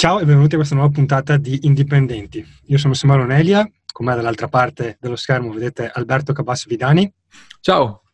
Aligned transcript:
Ciao 0.00 0.18
e 0.18 0.24
benvenuti 0.24 0.54
a 0.54 0.56
questa 0.56 0.74
nuova 0.74 0.90
puntata 0.90 1.36
di 1.36 1.66
Indipendenti. 1.66 2.42
Io 2.68 2.78
sono 2.78 2.94
Samaro 2.94 3.26
Nelia, 3.26 3.70
con 3.92 4.06
me 4.06 4.14
dall'altra 4.14 4.48
parte 4.48 4.96
dello 4.98 5.14
schermo 5.14 5.52
vedete 5.52 5.90
Alberto 5.92 6.32
Cabas 6.32 6.64
Vidani. 6.66 7.12
Ciao. 7.60 8.04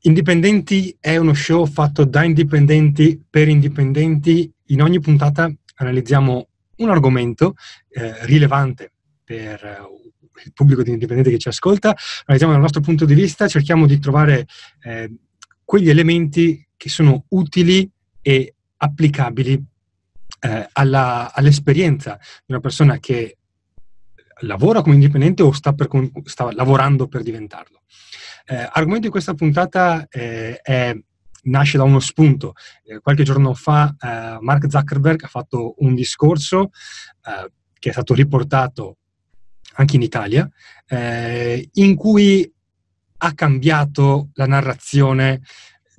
Indipendenti 0.00 0.94
è 1.00 1.16
uno 1.16 1.32
show 1.32 1.64
fatto 1.64 2.04
da 2.04 2.22
indipendenti 2.22 3.18
per 3.30 3.48
indipendenti. 3.48 4.52
In 4.66 4.82
ogni 4.82 5.00
puntata 5.00 5.50
analizziamo 5.76 6.48
un 6.76 6.90
argomento 6.90 7.54
eh, 7.88 8.26
rilevante 8.26 8.92
per 9.24 9.64
eh, 9.64 9.78
il 10.44 10.52
pubblico 10.52 10.82
di 10.82 10.90
indipendenti 10.90 11.30
che 11.30 11.38
ci 11.38 11.48
ascolta, 11.48 11.96
analizziamo 12.26 12.52
dal 12.52 12.60
nostro 12.60 12.82
punto 12.82 13.06
di 13.06 13.14
vista, 13.14 13.48
cerchiamo 13.48 13.86
di 13.86 13.98
trovare 13.98 14.46
eh, 14.82 15.10
quegli 15.64 15.88
elementi 15.88 16.68
che 16.76 16.90
sono 16.90 17.24
utili 17.28 17.90
e 18.20 18.56
applicabili 18.82 19.62
eh, 20.40 20.68
alla, 20.72 21.32
all'esperienza 21.32 22.18
di 22.18 22.52
una 22.52 22.60
persona 22.60 22.98
che 22.98 23.36
lavora 24.40 24.80
come 24.80 24.94
indipendente 24.94 25.42
o 25.42 25.52
sta, 25.52 25.72
per, 25.72 25.88
sta 26.24 26.50
lavorando 26.52 27.08
per 27.08 27.22
diventarlo. 27.22 27.82
Eh, 28.46 28.68
argomento 28.72 29.06
di 29.06 29.10
questa 29.10 29.34
puntata 29.34 30.06
eh, 30.08 30.58
è, 30.62 30.96
nasce 31.42 31.76
da 31.76 31.84
uno 31.84 32.00
spunto. 32.00 32.54
Eh, 32.84 33.00
qualche 33.00 33.22
giorno 33.22 33.52
fa 33.54 33.94
eh, 34.00 34.38
Mark 34.40 34.66
Zuckerberg 34.68 35.24
ha 35.24 35.28
fatto 35.28 35.74
un 35.78 35.94
discorso 35.94 36.70
eh, 37.24 37.52
che 37.78 37.90
è 37.90 37.92
stato 37.92 38.14
riportato 38.14 38.96
anche 39.74 39.96
in 39.96 40.02
Italia, 40.02 40.50
in 41.74 41.94
cui 41.94 42.52
ha 43.22 43.32
cambiato 43.34 44.30
la 44.34 44.46
narrazione 44.46 45.40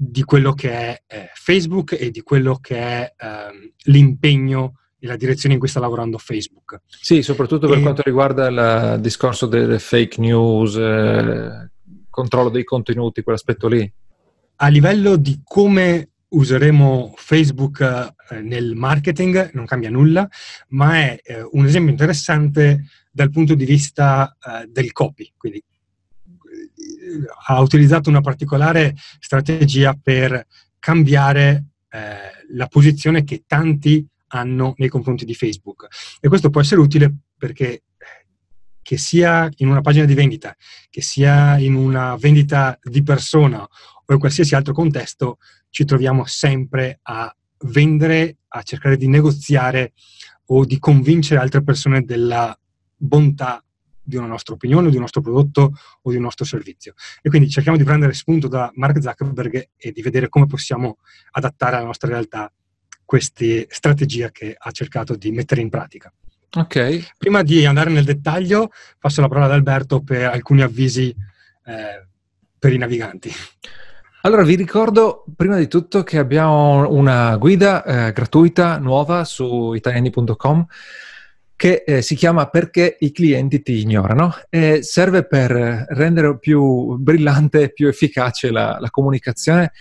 di 0.04 0.24
quello 0.24 0.54
che 0.54 0.72
è 0.72 1.04
eh, 1.06 1.30
Facebook 1.36 1.92
e 1.92 2.10
di 2.10 2.22
quello 2.22 2.58
che 2.60 2.76
è 2.76 3.14
ehm, 3.16 3.72
l'impegno 3.84 4.80
e 4.98 5.06
la 5.06 5.16
direzione 5.16 5.54
in 5.54 5.60
cui 5.60 5.70
sta 5.70 5.80
lavorando 5.80 6.18
Facebook. 6.18 6.82
Sì, 6.88 7.22
soprattutto 7.22 7.68
per 7.68 7.78
e... 7.78 7.82
quanto 7.82 8.02
riguarda 8.02 8.48
il 8.48 9.00
discorso 9.00 9.46
delle 9.46 9.78
fake 9.78 10.20
news, 10.20 10.76
eh, 10.76 11.70
controllo 12.10 12.50
dei 12.50 12.64
contenuti, 12.64 13.22
quell'aspetto 13.22 13.68
lì. 13.68 13.94
A 14.56 14.68
livello 14.70 15.18
di 15.18 15.40
come 15.44 16.10
useremo 16.30 17.14
Facebook 17.16 17.82
eh, 17.82 18.42
nel 18.42 18.74
marketing 18.74 19.52
non 19.54 19.66
cambia 19.66 19.92
nulla, 19.92 20.28
ma 20.70 20.96
è 20.96 21.20
eh, 21.22 21.48
un 21.52 21.66
esempio 21.66 21.92
interessante 21.92 22.86
dal 23.12 23.30
punto 23.30 23.54
di 23.54 23.66
vista 23.66 24.36
eh, 24.40 24.66
del 24.68 24.92
copy, 24.94 25.32
quindi 25.38 25.64
ha 27.48 27.60
utilizzato 27.60 28.10
una 28.10 28.22
particolare 28.22 28.96
strategia 29.20 29.98
per 30.02 30.46
cambiare 30.80 31.66
eh, 31.90 32.16
la 32.54 32.68
posizione 32.68 33.24
che 33.24 33.44
tanti 33.46 34.06
hanno 34.28 34.74
nei 34.78 34.90
confronti 34.90 35.26
di 35.26 35.36
Facebook. 35.36 35.88
E 36.20 36.28
questo 36.28 36.50
può 36.50 36.62
essere 36.62 36.82
utile 36.82 37.14
perché 37.38 37.84
che 38.82 38.98
sia 38.98 39.50
in 39.58 39.70
una 39.70 39.82
pagina 39.82 40.06
di 40.06 40.14
vendita, 40.14 40.56
che 40.90 41.02
sia 41.02 41.58
in 41.58 41.76
una 41.76 42.16
vendita 42.16 42.78
di 42.82 43.04
persona 43.04 43.62
o 43.62 44.14
in 44.14 44.20
qualsiasi 44.20 44.56
altro 44.56 44.74
contesto, 44.74 45.38
ci 45.70 45.86
troviamo 45.86 46.26
sempre 46.26 47.00
a 47.04 47.34
vendere, 47.66 48.38
a 48.50 48.62
cercare 48.64 48.98
di 48.98 49.08
negoziare 49.08 49.94
o 50.48 50.66
di 50.66 50.80
convincere 50.80 51.40
altre 51.40 51.64
persone 51.64 52.04
della 52.04 52.58
bontà 52.98 53.64
di 54.04 54.16
una 54.16 54.28
nostra 54.28 54.54
opinione, 54.54 54.90
di 54.90 54.96
un 54.96 55.02
nostro 55.02 55.22
prodotto 55.22 55.74
o 56.02 56.10
di 56.10 56.18
un 56.18 56.24
nostro 56.24 56.46
servizio. 56.46 56.94
E 57.22 57.30
quindi 57.30 57.50
cerchiamo 57.50 57.78
di 57.78 57.84
prendere 57.84 58.14
spunto 58.14 58.48
da 58.48 58.72
Mark 58.76 59.02
Zuckerberg 59.02 59.70
e 59.76 59.92
di 59.92 60.02
vedere 60.02 60.30
come 60.30 60.46
possiamo 60.46 60.98
adattare 61.32 61.76
alla 61.76 61.86
nostra 61.86 62.10
realtà 62.10 62.52
queste 63.06 63.68
strategie 63.70 64.32
che 64.32 64.56
ha 64.58 64.72
cercato 64.72 65.16
di 65.16 65.32
mettere 65.32 65.62
in 65.62 65.70
pratica. 65.70 66.12
Ok. 66.54 67.14
Prima 67.18 67.44
di 67.44 67.66
andare 67.66 67.90
nel 67.90 68.04
dettaglio, 68.04 68.72
passo 69.00 69.22
la 69.22 69.28
parola 69.28 69.46
ad 69.46 69.52
Alberto 69.52 70.02
per 70.02 70.26
alcuni 70.26 70.62
avvisi 70.62 71.16
eh, 71.66 72.08
per 72.58 72.74
i 72.74 72.78
naviganti. 72.78 73.32
Allora, 74.24 74.44
vi 74.44 74.56
ricordo 74.56 75.24
prima 75.36 75.58
di 75.58 75.68
tutto 75.68 76.04
che 76.04 76.20
abbiamo 76.20 76.90
una 76.92 77.36
guida 77.38 77.84
eh, 77.84 78.12
gratuita 78.12 78.78
nuova 78.78 79.24
su 79.24 79.74
italiani.com 79.74 80.66
che 81.62 81.84
eh, 81.86 82.02
si 82.02 82.16
chiama 82.16 82.50
Perché 82.50 82.98
i 83.02 83.12
clienti 83.12 83.62
ti 83.62 83.82
ignorano 83.82 84.34
e 84.50 84.82
serve 84.82 85.28
per 85.28 85.52
rendere 85.90 86.40
più 86.40 86.98
brillante 86.98 87.62
e 87.62 87.72
più 87.72 87.88
efficace 87.88 88.50
la, 88.50 88.80
la 88.80 88.90
comunicazione 88.90 89.72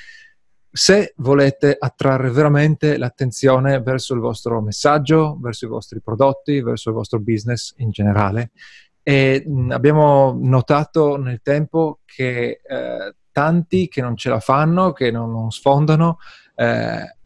se 0.71 1.15
volete 1.17 1.75
attrarre 1.79 2.29
veramente 2.33 2.99
l'attenzione 2.99 3.81
verso 3.81 4.13
il 4.13 4.21
vostro 4.21 4.61
messaggio, 4.61 5.39
verso 5.41 5.65
i 5.65 5.69
vostri 5.69 6.03
prodotti, 6.03 6.61
verso 6.61 6.91
il 6.91 6.97
vostro 6.97 7.19
business 7.19 7.73
in 7.79 7.89
generale. 7.89 8.51
E 9.03 9.43
mh, 9.47 9.71
abbiamo 9.71 10.39
notato 10.39 11.17
nel 11.17 11.41
tempo 11.43 12.01
che 12.05 12.61
eh, 12.63 13.15
tanti 13.33 13.89
che 13.89 14.03
non 14.03 14.19
ce 14.19 14.29
la 14.29 14.41
fanno, 14.41 14.93
che 14.93 15.11
non, 15.11 15.33
non 15.33 15.51
sfondano, 15.51 16.19
eh, 16.57 17.17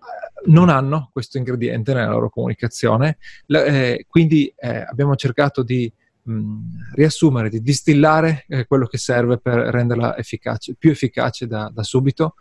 non 0.47 0.69
hanno 0.69 1.11
questo 1.13 1.39
ingrediente 1.39 1.95
nella 1.95 2.11
loro 2.11 2.31
comunicazione, 2.31 3.19
eh, 3.47 4.05
quindi 4.09 4.53
eh, 4.57 4.85
abbiamo 4.89 5.17
cercato 5.17 5.63
di 5.63 5.93
mh, 6.23 6.95
riassumere, 6.95 7.49
di 7.49 7.63
distillare 7.63 8.45
eh, 8.49 8.67
quello 8.67 8.87
che 8.87 8.99
serve 8.99 9.39
per 9.39 9.55
renderla 9.55 10.17
efficace, 10.17 10.75
più 10.79 10.91
efficace 10.91 11.47
da, 11.47 11.71
da 11.73 11.83
subito 11.83 12.35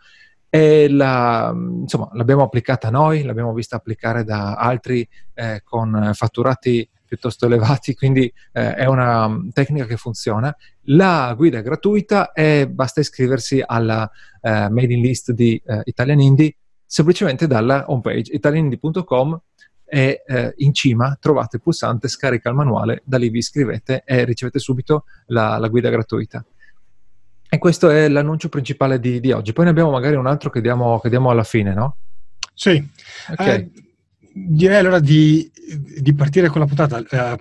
e 0.48 0.88
la, 0.88 1.52
insomma, 1.52 2.08
l'abbiamo 2.12 2.44
applicata 2.44 2.88
noi, 2.88 3.24
l'abbiamo 3.24 3.52
vista 3.52 3.76
applicare 3.76 4.22
da 4.22 4.54
altri 4.54 5.06
eh, 5.34 5.62
con 5.64 6.12
fatturati 6.14 6.88
piuttosto 7.04 7.46
elevati, 7.46 7.94
quindi 7.94 8.32
eh, 8.52 8.74
è 8.74 8.86
una 8.86 9.36
tecnica 9.52 9.84
che 9.84 9.96
funziona. 9.96 10.54
La 10.88 11.32
guida 11.36 11.58
è 11.58 11.62
gratuita 11.62 12.32
e 12.32 12.68
basta 12.68 13.00
iscriversi 13.00 13.62
alla 13.64 14.08
eh, 14.40 14.68
mailing 14.68 15.04
list 15.04 15.32
di 15.32 15.60
eh, 15.64 15.80
Italian 15.84 16.20
Indie 16.20 16.56
semplicemente 16.94 17.48
dalla 17.48 17.86
homepage 17.88 18.32
italianindi.com 18.32 19.40
e 19.84 20.22
eh, 20.24 20.54
in 20.58 20.72
cima 20.72 21.18
trovate 21.20 21.56
il 21.56 21.62
pulsante 21.62 22.06
scarica 22.06 22.50
il 22.50 22.54
manuale, 22.54 23.02
da 23.04 23.18
lì 23.18 23.30
vi 23.30 23.38
iscrivete 23.38 24.04
e 24.06 24.24
ricevete 24.24 24.60
subito 24.60 25.04
la, 25.26 25.58
la 25.58 25.66
guida 25.66 25.90
gratuita. 25.90 26.44
E 27.48 27.58
questo 27.58 27.90
è 27.90 28.06
l'annuncio 28.08 28.48
principale 28.48 29.00
di, 29.00 29.18
di, 29.18 29.32
oggi. 29.32 29.52
Poi 29.52 29.64
ne 29.64 29.72
abbiamo 29.72 29.90
magari 29.90 30.14
un 30.14 30.28
altro 30.28 30.50
che 30.50 30.60
diamo, 30.60 31.00
che 31.00 31.08
diamo 31.08 31.30
alla 31.30 31.42
fine, 31.42 31.74
no? 31.74 31.96
Sì. 32.54 32.88
Okay. 33.28 33.58
Eh, 33.58 33.70
direi 34.32 34.78
allora 34.78 35.00
di, 35.00 35.50
di, 36.00 36.14
partire 36.14 36.46
con 36.48 36.60
la 36.60 36.66
puntata. 36.66 36.98
Eh, 36.98 37.38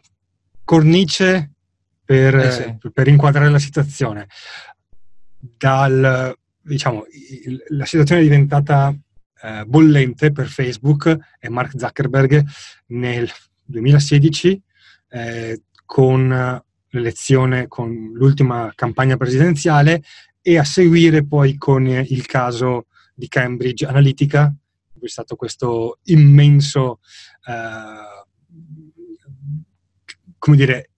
cornice 0.64 1.52
per, 2.04 2.36
eh 2.36 2.52
sì. 2.52 2.92
per 2.92 3.08
inquadrare 3.08 3.52
la 3.52 3.60
situazione. 3.60 4.28
Dal, 5.38 6.36
diciamo, 6.60 7.04
la 7.68 7.86
situazione 7.86 8.22
è 8.22 8.24
diventata 8.24 8.96
eh, 9.44 9.66
bollente 9.66 10.32
per 10.32 10.48
Facebook 10.48 11.18
e 11.40 11.50
Mark 11.50 11.74
Zuckerberg 11.78 12.44
nel 12.88 13.30
2016 13.66 14.62
eh, 15.10 15.62
con 15.86 16.64
l'elezione, 16.90 17.68
con 17.68 18.12
l'ultima 18.14 18.72
campagna 18.74 19.18
presidenziale 19.18 20.02
e 20.42 20.58
a 20.58 20.64
seguire 20.64 21.26
poi 21.26 21.58
con 21.58 21.86
il 21.88 22.26
caso 22.26 22.88
di 23.14 23.28
Cambridge 23.28 23.86
Analytica, 23.86 24.54
è 25.00 25.08
stato 25.08 25.36
questo 25.36 26.00
immenso, 26.04 27.00
eh, 27.46 28.26
come 30.38 30.56
dire, 30.56 30.90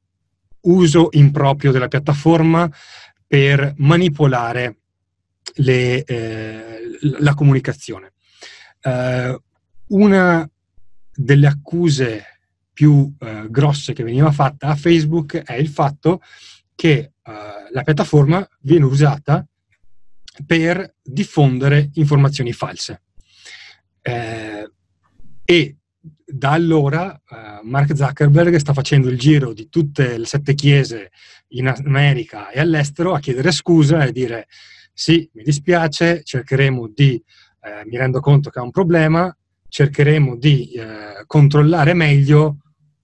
uso 0.62 1.10
improprio 1.12 1.72
della 1.72 1.88
piattaforma 1.88 2.72
per 3.28 3.74
manipolare 3.78 4.78
le, 5.56 6.04
eh, 6.04 6.80
la 7.20 7.34
comunicazione. 7.34 8.15
Uh, 8.86 9.36
una 9.88 10.48
delle 11.12 11.48
accuse 11.48 12.24
più 12.72 12.92
uh, 13.18 13.50
grosse 13.50 13.94
che 13.94 14.04
veniva 14.04 14.32
fatta 14.32 14.68
a 14.68 14.76
Facebook 14.76 15.38
è 15.38 15.54
il 15.54 15.70
fatto 15.70 16.22
che 16.76 17.14
uh, 17.24 17.32
la 17.72 17.82
piattaforma 17.84 18.48
viene 18.62 18.86
usata 18.86 19.46
per 20.46 20.96
diffondere 21.02 21.90
informazioni 21.94 22.52
false. 22.52 23.02
Eh, 24.02 24.70
e 25.44 25.78
da 26.26 26.52
allora 26.52 27.20
uh, 27.30 27.66
Mark 27.68 27.96
Zuckerberg 27.96 28.56
sta 28.58 28.74
facendo 28.74 29.10
il 29.10 29.18
giro 29.18 29.54
di 29.54 29.70
tutte 29.70 30.18
le 30.18 30.26
sette 30.26 30.54
chiese 30.54 31.12
in 31.50 31.68
America 31.68 32.50
e 32.50 32.60
all'estero 32.60 33.14
a 33.14 33.20
chiedere 33.20 33.52
scusa 33.52 34.04
e 34.04 34.12
dire 34.12 34.48
sì, 34.92 35.30
mi 35.34 35.44
dispiace, 35.44 36.24
cercheremo 36.24 36.88
di, 36.88 37.22
eh, 37.66 37.86
mi 37.86 37.98
rendo 37.98 38.20
conto 38.20 38.50
che 38.50 38.60
è 38.60 38.64
un 38.64 38.72
problema, 38.72 39.36
cercheremo 39.68 40.36
di 40.38 40.72
eh, 40.72 41.24
controllare 41.26 41.94
meglio 41.94 42.58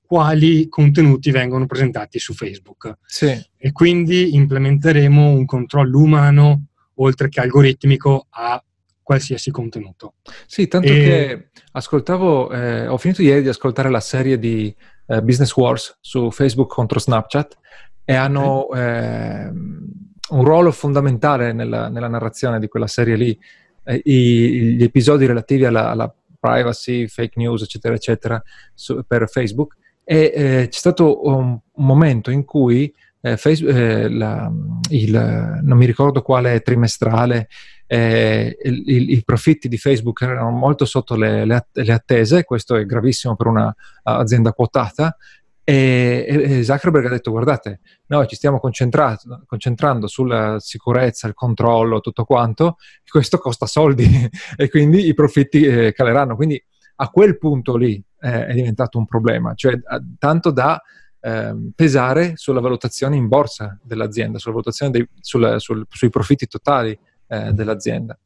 quali 0.06 0.68
contenuti 0.68 1.31
vengono 1.31 1.66
presentati 1.66 2.19
su 2.19 2.34
Facebook. 2.34 2.98
Sì. 3.06 3.34
E 3.58 3.72
quindi 3.72 4.36
implementeremo 4.36 5.30
un 5.30 5.46
controllo 5.46 6.00
umano, 6.00 6.66
oltre 6.96 7.30
che 7.30 7.40
algoritmico, 7.40 8.28
a 8.30 8.62
qualsiasi 9.02 9.52
contenuto. 9.52 10.16
Sì, 10.46 10.68
tanto 10.68 10.88
e... 10.88 10.92
che 10.92 11.50
ascoltavo, 11.72 12.52
eh, 12.52 12.88
ho 12.88 12.98
finito 12.98 13.22
ieri 13.22 13.42
di 13.42 13.50
ascoltare 13.50 13.90
la 13.90 14.00
serie 14.00 14.38
di 14.38 14.74
eh, 15.08 15.22
Business 15.22 15.54
Wars 15.56 15.98
su 16.00 16.31
Facebook 16.31 16.74
contro 16.74 17.00
Snapchat 17.00 17.58
e 18.04 18.13
hanno 18.13 18.69
eh, 18.74 19.50
un 19.50 20.44
ruolo 20.44 20.72
fondamentale 20.72 21.54
nella, 21.54 21.90
nella, 21.90 22.08
narrazione 22.08 22.60
di 22.60 22.68
quella 22.68 22.88
serie 22.88 23.16
lì. 23.16 23.40
Eh, 23.83 24.01
I, 24.04 24.75
gli 24.75 24.83
episodi 24.83 25.25
relativi 25.25 25.66
alla, 25.66 25.89
alla, 25.89 26.13
privacy, 26.39 27.07
fake 27.07 27.33
news, 27.36 27.62
eccetera, 27.62 27.94
eccetera, 27.94 28.42
su, 28.74 29.04
per 29.06 29.30
Facebook. 29.30 29.78
E 30.04 30.31
eh, 30.33 30.68
c'è 30.69 30.78
stato 30.78 31.25
un, 31.28 31.57
momento 31.75 32.31
in 32.31 32.44
cui 32.44 32.92
eh, 33.22 33.38
Facebook, 33.38 33.75
eh, 33.75 34.10
la, 34.10 34.51
il, 34.89 35.60
non 35.62 35.78
mi 35.78 35.86
ricordo 35.86 36.24
quale 36.24 36.62
trimestrale, 36.62 37.48
eh, 37.86 38.57
i, 38.63 39.13
i, 39.13 39.24
profitti 39.24 39.68
di 39.68 39.78
Facebook 39.78 40.22
erano 40.22 40.50
molto 40.50 40.86
sotto 40.86 41.16
le, 41.16 41.45
le 41.45 41.92
attese, 41.94 42.44
questo 42.44 42.75
è 42.75 42.86
gravissimo 42.86 43.36
per 43.36 43.48
un'azienda 43.48 44.54
quotata, 44.54 45.16
e, 45.63 46.25
e, 46.28 46.63
Zuckerberg 46.63 47.06
ha 47.06 47.10
detto: 47.10 47.31
Guardate, 47.31 47.81
noi 48.08 48.28
ci 48.28 48.36
stiamo 48.36 48.60
concentrando 48.60 50.08
sulla 50.08 50.60
sicurezza, 50.60 51.28
il 51.28 51.34
controllo, 51.34 52.00
tutto 52.00 52.24
quanto, 52.25 52.78
questo 53.08 53.38
costa 53.38 53.66
soldi 53.66 54.06
e 54.58 54.69
quindi 54.69 55.08
i 55.08 55.13
profitti 55.13 55.63
eh, 55.63 55.94
caleranno. 55.94 56.36
Quindi 56.36 56.62
a 56.96 57.10
quel 57.10 57.38
punto 57.38 57.75
lì 57.75 58.04
eh, 58.19 58.48
è 58.48 58.54
diventato 58.54 58.98
un 58.98 59.06
problema, 59.06 59.54
cioè 59.54 59.80
tanto 60.18 60.52
da 60.52 60.81
eh, 61.19 61.56
pesare 61.75 62.34
sulla 62.36 62.60
valutazione 62.60 63.16
in 63.16 63.28
borsa 63.28 63.80
dell'azienda, 63.84 64.40
sulla 64.40 64.54
valutazione 64.54 64.92
dei, 64.92 65.08
sul, 65.19 65.56
sul, 65.58 65.86
sui 65.90 66.10
profitti 66.10 66.48
totali 66.48 66.98
eh, 67.28 67.54
dell'azienda. 67.54 68.18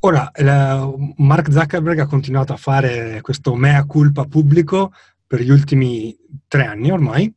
Ora, 0.00 0.30
la, 0.36 0.88
Mark 1.16 1.50
Zuckerberg 1.50 1.98
ha 1.98 2.06
continuato 2.06 2.52
a 2.52 2.56
fare 2.56 3.20
questo 3.20 3.56
mea 3.56 3.84
culpa 3.84 4.24
pubblico 4.24 4.92
per 5.28 5.42
gli 5.42 5.50
ultimi 5.50 6.16
tre 6.48 6.64
anni 6.64 6.90
ormai, 6.90 7.32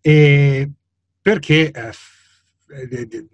e 0.00 0.70
perché 1.22 1.70
eh, 1.70 1.92
eh 2.68 3.28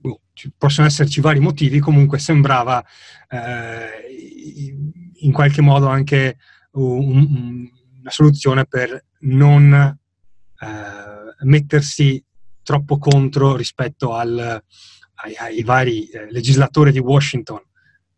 boh, 0.00 0.20
possono 0.56 0.86
esserci 0.86 1.20
vari 1.20 1.40
motivi, 1.40 1.80
comunque 1.80 2.18
sembrava 2.18 2.84
eh, 3.28 4.76
in 5.20 5.32
qualche 5.32 5.62
modo 5.62 5.88
anche 5.88 6.36
un, 6.72 7.68
una 8.00 8.10
soluzione 8.10 8.66
per 8.66 9.04
non 9.20 9.72
eh, 9.72 11.44
mettersi 11.44 12.22
troppo 12.62 12.98
contro 12.98 13.56
rispetto 13.56 14.14
al, 14.14 14.62
ai, 15.14 15.34
ai, 15.36 15.62
vari 15.62 16.06
eh, 16.08 16.30
legislatori 16.30 16.92
di 16.92 16.98
Washington 16.98 17.62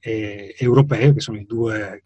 e 0.01 0.57
europei, 0.59 1.15
che 1.15 1.21
sono 1.21 1.39
i 1.39 1.45
due 1.45 2.05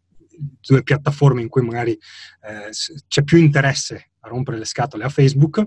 due 0.60 0.82
piattaforme 0.82 1.42
in 1.42 1.48
cui 1.48 1.62
magari 1.62 1.92
eh, 1.92 2.70
c'è 3.08 3.22
più 3.22 3.38
interesse 3.38 4.10
a 4.20 4.28
rompere 4.28 4.58
le 4.58 4.64
scatole 4.64 5.04
a 5.04 5.08
Facebook 5.08 5.62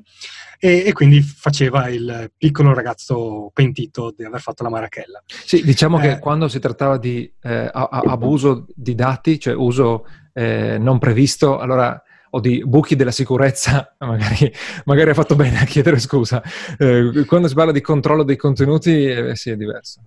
e, 0.60 0.84
e, 0.86 0.94
quindi 0.94 1.22
faceva 1.22 1.90
il 1.90 2.32
piccolo 2.36 2.74
ragazzo 2.74 3.52
pentito 3.54 4.14
di 4.16 4.24
aver 4.24 4.42
fatto 4.42 4.64
la 4.64 4.70
marachella. 4.70 5.24
Sì, 5.26 5.64
diciamo 5.64 6.00
eh, 6.00 6.02
che 6.02 6.20
quando 6.20 6.48
si 6.48 6.60
trattava 6.60 6.98
di 6.98 7.32
eh, 7.42 7.70
abuso 7.72 8.66
di 8.74 8.96
dati, 8.96 9.40
cioè 9.40 9.54
uso 9.54 10.06
eh, 10.34 10.78
non 10.80 10.98
previsto, 10.98 11.60
allora 11.60 12.02
o 12.32 12.40
di 12.40 12.64
buchi 12.66 12.96
della 12.96 13.12
sicurezza, 13.12 13.96
magari, 14.00 14.52
magari 14.86 15.12
ha 15.12 15.14
fatto 15.14 15.36
bene 15.36 15.60
a 15.60 15.66
chiedere 15.66 16.00
scusa. 16.00 16.42
Eh, 16.78 17.26
quando 17.26 17.48
si 17.48 17.54
parla 17.54 17.72
di 17.72 17.82
controllo 17.82 18.24
dei 18.24 18.36
contenuti, 18.36 19.06
eh, 19.06 19.36
sì, 19.36 19.52
è 19.52 19.56
diverso. 19.56 20.02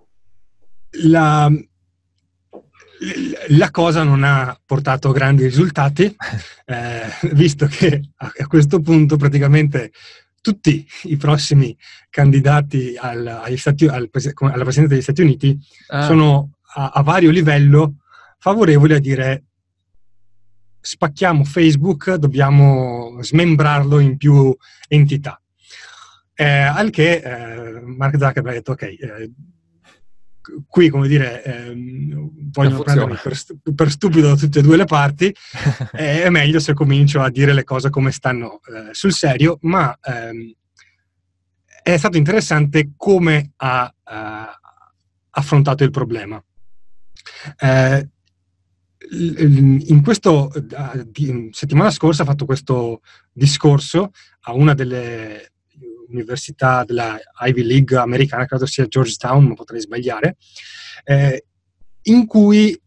La, 1.04 1.50
la 3.48 3.70
cosa 3.70 4.02
non 4.02 4.24
ha 4.24 4.58
portato 4.64 5.12
grandi 5.12 5.44
risultati, 5.44 6.04
eh, 6.66 7.02
visto 7.32 7.66
che 7.66 8.10
a, 8.16 8.46
questo 8.46 8.80
punto 8.80 9.16
praticamente 9.16 9.92
tutti 10.40 10.86
i 11.04 11.16
prossimi 11.16 11.76
candidati 12.08 12.96
al, 12.98 13.44
Stati, 13.56 13.86
al, 13.86 14.08
alla 14.12 14.62
Presidenza 14.62 14.86
degli 14.86 15.02
Stati 15.02 15.22
Uniti 15.22 15.58
ah. 15.88 16.06
sono 16.06 16.52
a, 16.74 16.90
a, 16.94 17.02
vario 17.02 17.30
livello 17.30 17.96
favorevoli 18.38 18.94
a 18.94 19.00
dire 19.00 19.44
spacchiamo 20.80 21.44
Facebook, 21.44 22.14
dobbiamo 22.14 23.18
smembrarlo 23.20 23.98
in 23.98 24.16
più 24.16 24.54
entità. 24.88 25.40
Eh, 26.34 26.46
al 26.46 26.88
che 26.88 27.16
eh, 27.16 27.80
Mark 27.82 28.16
Zuckerberg 28.16 28.48
ha 28.48 28.52
detto 28.52 28.72
ok, 28.72 28.82
eh, 28.82 29.30
qui, 30.66 30.88
come 30.88 31.08
dire, 31.08 31.42
ehm, 31.42 32.30
vogliono 32.50 32.82
prendermi 32.82 33.16
per, 33.22 33.36
per, 33.74 33.90
stupido 33.90 34.28
da 34.28 34.36
tutte 34.36 34.60
e 34.60 34.62
due 34.62 34.76
le 34.76 34.84
parti, 34.84 35.34
è 35.92 36.28
meglio 36.28 36.58
se 36.60 36.74
comincio 36.74 37.20
a 37.20 37.30
dire 37.30 37.52
le 37.52 37.64
cose 37.64 37.90
come 37.90 38.10
stanno 38.10 38.60
eh, 38.66 38.92
sul 38.92 39.12
serio, 39.12 39.58
ma 39.62 39.96
ehm, 40.02 40.52
è 41.82 41.96
stato 41.96 42.16
interessante 42.16 42.92
come 42.96 43.52
ha 43.56 43.92
uh, 44.04 44.68
affrontato 45.30 45.82
il 45.84 45.90
problema. 45.90 46.42
Eh, 47.58 48.08
in 49.12 50.02
questo, 50.04 50.52
uh, 50.54 51.50
settimana 51.50 51.90
scorsa 51.90 52.22
ha 52.22 52.26
fatto 52.26 52.44
questo 52.44 53.00
discorso 53.32 54.10
a 54.42 54.52
una 54.52 54.74
delle 54.74 55.52
università 56.10 56.84
della 56.84 57.18
Ivy 57.40 57.62
League 57.62 57.96
americana, 57.96 58.46
credo 58.46 58.66
sia 58.66 58.86
Georgetown, 58.86 59.46
ma 59.46 59.54
potrei 59.54 59.80
sbagliare, 59.80 60.36
eh, 61.04 61.44
in 62.02 62.26
cui 62.26 62.78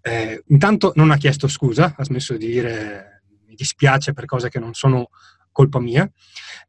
eh, 0.00 0.42
intanto 0.48 0.92
non 0.96 1.10
ha 1.10 1.16
chiesto 1.16 1.46
scusa, 1.48 1.94
ha 1.96 2.04
smesso 2.04 2.36
di 2.36 2.46
dire 2.46 3.22
mi 3.46 3.54
dispiace 3.54 4.12
per 4.12 4.24
cose 4.24 4.48
che 4.48 4.58
non 4.58 4.74
sono 4.74 5.10
colpa 5.52 5.78
mia, 5.78 6.10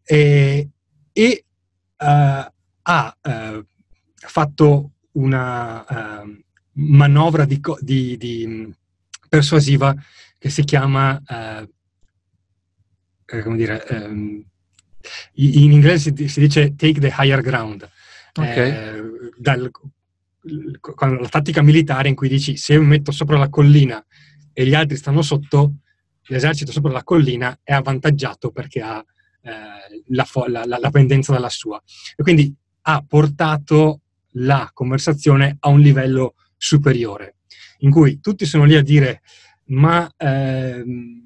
e, 0.04 0.70
e 1.14 1.46
uh, 1.98 2.52
ha 2.86 3.18
uh, 3.22 3.66
fatto 4.16 4.92
una 5.14 6.22
uh, 6.22 6.44
manovra 6.74 7.46
di, 7.46 7.62
di, 7.80 8.18
di, 8.18 8.76
persuasiva 9.30 9.96
che 10.38 10.50
si 10.50 10.64
chiama, 10.64 11.20
come 13.26 13.56
dire, 13.56 13.84
um, 13.90 14.46
in 15.34 15.72
inglese 15.72 16.14
si, 16.28 16.40
dice 16.40 16.76
take 16.76 17.00
the 17.00 17.14
higher 17.18 17.42
ground. 17.42 17.88
Okay. 18.34 18.70
Eh, 18.70 19.02
dal, 19.38 19.70
con 20.80 21.18
la 21.22 21.28
tattica 21.28 21.62
militare 21.62 22.10
in 22.10 22.16
cui 22.16 22.28
dici 22.28 22.58
se 22.58 22.74
io 22.74 22.82
mi 22.82 22.88
metto 22.88 23.12
sopra 23.12 23.38
la 23.38 23.50
collina 23.50 24.04
e 24.52 24.66
gli 24.66 24.74
altri 24.74 24.98
stanno 24.98 25.22
sotto, 25.22 25.76
l'esercito 26.28 26.72
sopra 26.72 26.92
la 26.92 27.04
collina 27.04 27.60
è 27.64 27.74
avvantaggiato 27.74 28.52
perché 28.52 28.82
ha 28.82 29.04
eh, 29.42 29.52
la, 30.08 30.28
la, 30.48 30.78
la, 30.80 30.90
pendenza 30.90 31.32
dalla 31.34 31.50
sua. 31.50 31.82
E 32.16 32.24
quindi 32.24 32.54
ha 32.82 33.04
portato 33.08 34.02
la 34.36 34.70
conversazione 34.74 35.58
a 35.60 35.70
un 35.70 35.80
livello 35.80 36.36
superiore, 36.58 37.36
in 37.80 37.92
cui 37.92 38.20
tutti 38.20 38.46
sono 38.46 38.66
lì 38.66 38.76
a 38.76 38.82
dire 38.82 39.22
ma... 39.66 40.12
Ehm, 40.18 41.23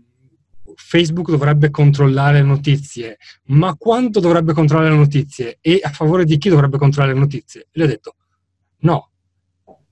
Facebook 0.79 1.31
dovrebbe 1.31 1.71
controllare 1.71 2.39
le 2.39 2.45
notizie, 2.45 3.17
ma 3.45 3.75
quanto 3.75 4.19
dovrebbe 4.19 4.53
controllare 4.53 4.91
le 4.91 4.97
notizie 4.97 5.57
e 5.59 5.79
a 5.81 5.89
favore 5.89 6.23
di 6.23 6.37
chi 6.37 6.49
dovrebbe 6.49 6.77
controllare 6.77 7.15
le 7.15 7.19
notizie? 7.19 7.61
E 7.61 7.67
gli 7.71 7.81
ho 7.81 7.87
detto, 7.87 8.15
no, 8.81 9.09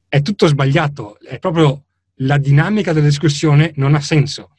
è 0.08 0.22
tutto 0.22 0.46
sbagliato, 0.46 1.20
è 1.20 1.40
proprio 1.40 1.86
la 2.20 2.38
dinamica 2.38 2.94
della 2.94 3.08
discussione 3.08 3.74
non 3.76 3.96
ha 3.96 4.00
senso. 4.00 4.52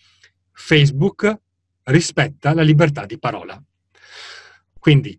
Facebook 0.51 1.33
rispetta 1.85 2.53
la 2.55 2.63
libertà 2.63 3.07
di 3.07 3.19
parola. 3.19 3.63
Quindi 4.79 5.19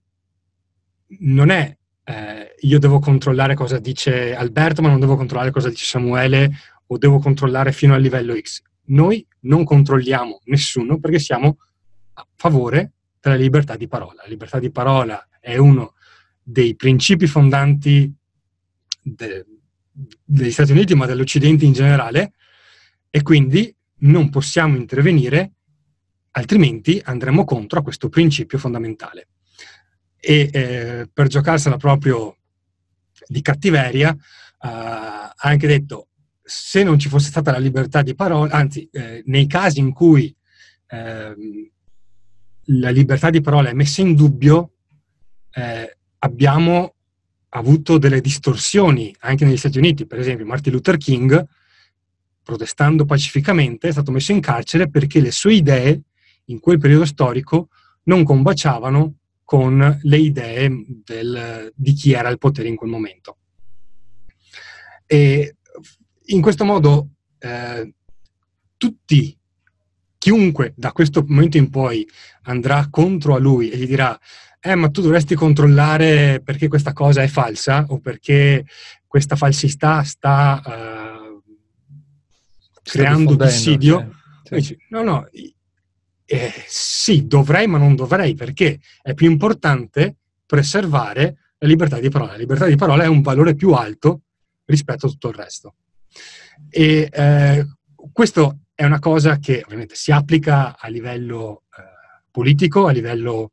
non 1.20 1.50
è 1.50 1.76
eh, 2.04 2.56
io 2.60 2.80
devo 2.80 3.00
controllare 3.00 3.56
cosa 3.56 3.80
dice 3.80 4.36
Alberto, 4.36 4.82
ma 4.82 4.90
non 4.90 5.00
devo 5.00 5.16
controllare 5.16 5.52
cosa 5.52 5.70
dice 5.70 5.86
Samuele 5.86 6.52
o 6.88 6.98
devo 6.98 7.20
controllare 7.20 7.72
fino 7.72 7.94
al 7.94 8.02
livello 8.02 8.36
X 8.38 8.62
noi 8.88 9.26
non 9.42 9.64
controlliamo 9.64 10.42
nessuno 10.46 11.00
perché 11.00 11.20
siamo 11.20 11.58
a 12.14 12.28
favore 12.36 12.94
della 13.20 13.36
libertà 13.36 13.76
di 13.76 13.88
parola. 13.88 14.22
La 14.24 14.30
libertà 14.30 14.60
di 14.60 14.72
parola 14.72 15.28
è 15.40 15.58
uno 15.58 15.94
dei 16.42 16.76
principi 16.76 17.28
fondanti 17.28 18.14
de, 19.02 19.46
degli 20.24 20.52
Stati 20.52 20.72
Uniti, 20.72 20.96
ma 20.96 21.06
dell'Occidente 21.06 21.66
in 21.66 21.74
generale, 21.74 22.34
e 23.10 23.22
quindi 23.22 23.74
non 24.00 24.30
possiamo 24.30 24.76
intervenire, 24.76 25.54
altrimenti 26.32 27.02
andremo 27.04 27.44
contro 27.46 27.80
a 27.80 27.84
questo 27.84 28.10
principio 28.10 28.58
fondamentale. 28.58 29.30
E 30.20 30.50
eh, 30.52 31.10
per 31.12 31.28
giocarsela 31.28 31.78
proprio 31.78 32.38
di 33.28 33.42
cattiveria, 33.42 34.12
eh, 34.12 34.18
ha 34.60 35.36
anche 35.36 35.68
detto 35.68 36.08
se 36.50 36.82
non 36.82 36.98
ci 36.98 37.10
fosse 37.10 37.28
stata 37.28 37.52
la 37.52 37.58
libertà 37.58 38.02
di 38.02 38.16
parola, 38.16 38.54
anzi, 38.54 38.88
eh, 38.90 39.22
nei 39.26 39.48
casi 39.48 39.80
in 39.80 39.92
cui 39.92 40.34
eh, 40.88 41.72
la 42.64 42.90
libertà 42.90 43.30
di 43.30 43.42
parola 43.42 43.70
è 43.70 43.74
messa 43.74 44.00
in 44.00 44.16
dubbio, 44.16 44.72
eh, 45.52 45.98
abbiamo 46.20 46.94
avuto 47.50 47.98
delle 47.98 48.22
distorsioni 48.22 49.14
anche 49.20 49.44
negli 49.44 49.58
Stati 49.58 49.78
Uniti. 49.78 50.06
Per 50.06 50.20
esempio, 50.20 50.46
Martin 50.46 50.72
Luther 50.72 50.96
King, 50.96 51.46
protestando 52.44 53.04
pacificamente, 53.04 53.90
è 53.90 53.92
stato 53.92 54.12
messo 54.12 54.32
in 54.32 54.40
carcere 54.40 54.90
perché 54.90 55.20
le 55.20 55.32
sue 55.32 55.56
idee 55.56 56.02
in 56.46 56.60
quel 56.62 56.78
periodo 56.78 57.04
storico 57.04 57.68
non 58.04 58.24
combaciavano 58.24 59.16
con 59.44 60.00
le 60.02 60.18
idee 60.18 60.86
del, 61.04 61.74
di 61.76 61.92
chi 61.92 62.14
era 62.14 62.30
al 62.30 62.38
potere 62.38 62.70
in 62.70 62.78
quel 62.78 62.90
momento. 62.90 63.38
E 65.06 65.57
in 66.28 66.42
questo 66.42 66.66
modo 66.66 67.10
eh, 67.40 67.94
tutti, 68.78 69.38
chiunque 70.18 70.74
da 70.76 70.92
questo 70.92 71.24
momento 71.28 71.58
in 71.58 71.70
poi 71.70 72.08
andrà 72.44 72.88
contro 72.90 73.36
a 73.36 73.40
lui 73.40 73.70
e 73.70 73.78
gli 73.78 73.88
dirà 73.88 74.18
eh 74.60 74.76
ma 74.76 74.90
tu 74.90 75.02
dovresti 75.02 75.36
controllare 75.36 76.42
perché 76.44 76.68
questa 76.68 76.92
cosa 76.92 77.22
è 77.22 77.28
falsa 77.28 77.86
o 77.90 78.00
perché 78.00 78.66
questa 79.06 79.36
falsità 79.36 80.04
sta 80.04 80.62
uh, 80.66 81.42
creando 82.84 83.36
dissidio. 83.36 84.14
Sì, 84.44 84.62
sì. 84.62 84.78
No, 84.90 85.04
no, 85.04 85.28
eh, 86.26 86.54
sì, 86.68 87.26
dovrei 87.28 87.68
ma 87.68 87.78
non 87.78 87.96
dovrei 87.96 88.34
perché 88.36 88.80
è 89.02 89.14
più 89.14 89.30
importante 89.30 90.18
preservare 90.46 91.54
la 91.58 91.68
libertà 91.68 92.00
di 92.00 92.10
parola. 92.10 92.32
La 92.32 92.38
libertà 92.38 92.66
di 92.66 92.76
parola 92.76 93.04
è 93.04 93.08
un 93.08 93.22
valore 93.22 93.56
più 93.56 93.72
alto 93.72 94.22
rispetto 94.66 95.06
a 95.06 95.10
tutto 95.10 95.30
il 95.30 95.36
resto. 95.36 95.76
E 96.70 97.10
eh, 97.12 97.66
questo 98.12 98.60
è 98.74 98.86
una 98.86 99.00
cosa 99.00 99.38
che 99.40 99.62
ovviamente 99.64 99.96
si 99.96 100.12
applica 100.12 100.78
a 100.78 100.88
livello 100.88 101.64
eh, 101.78 102.24
politico, 102.30 102.88
a 102.88 102.92
livello 102.92 103.52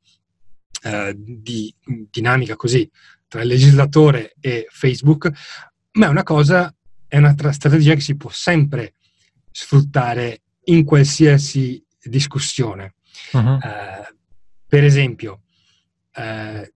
eh, 0.82 1.14
di 1.16 1.74
dinamica 2.10 2.56
così 2.56 2.90
tra 3.26 3.42
il 3.42 3.48
legislatore 3.48 4.34
e 4.38 4.66
Facebook, 4.70 5.30
ma 5.92 6.06
è 6.06 6.08
una 6.08 6.22
cosa, 6.22 6.74
è 7.06 7.16
una 7.16 7.34
strategia 7.52 7.94
che 7.94 8.00
si 8.00 8.16
può 8.16 8.30
sempre 8.30 8.94
sfruttare 9.50 10.42
in 10.64 10.84
qualsiasi 10.84 11.84
discussione. 12.02 12.94
Uh-huh. 13.32 13.58
Per 14.66 14.84
esempio, 14.84 15.42
eh, 16.12 16.73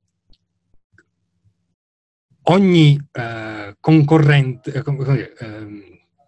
ogni 2.51 2.99
eh, 3.13 3.77
concorrente, 3.81 4.73
eh, 4.73 5.35
ehm, 5.39 5.83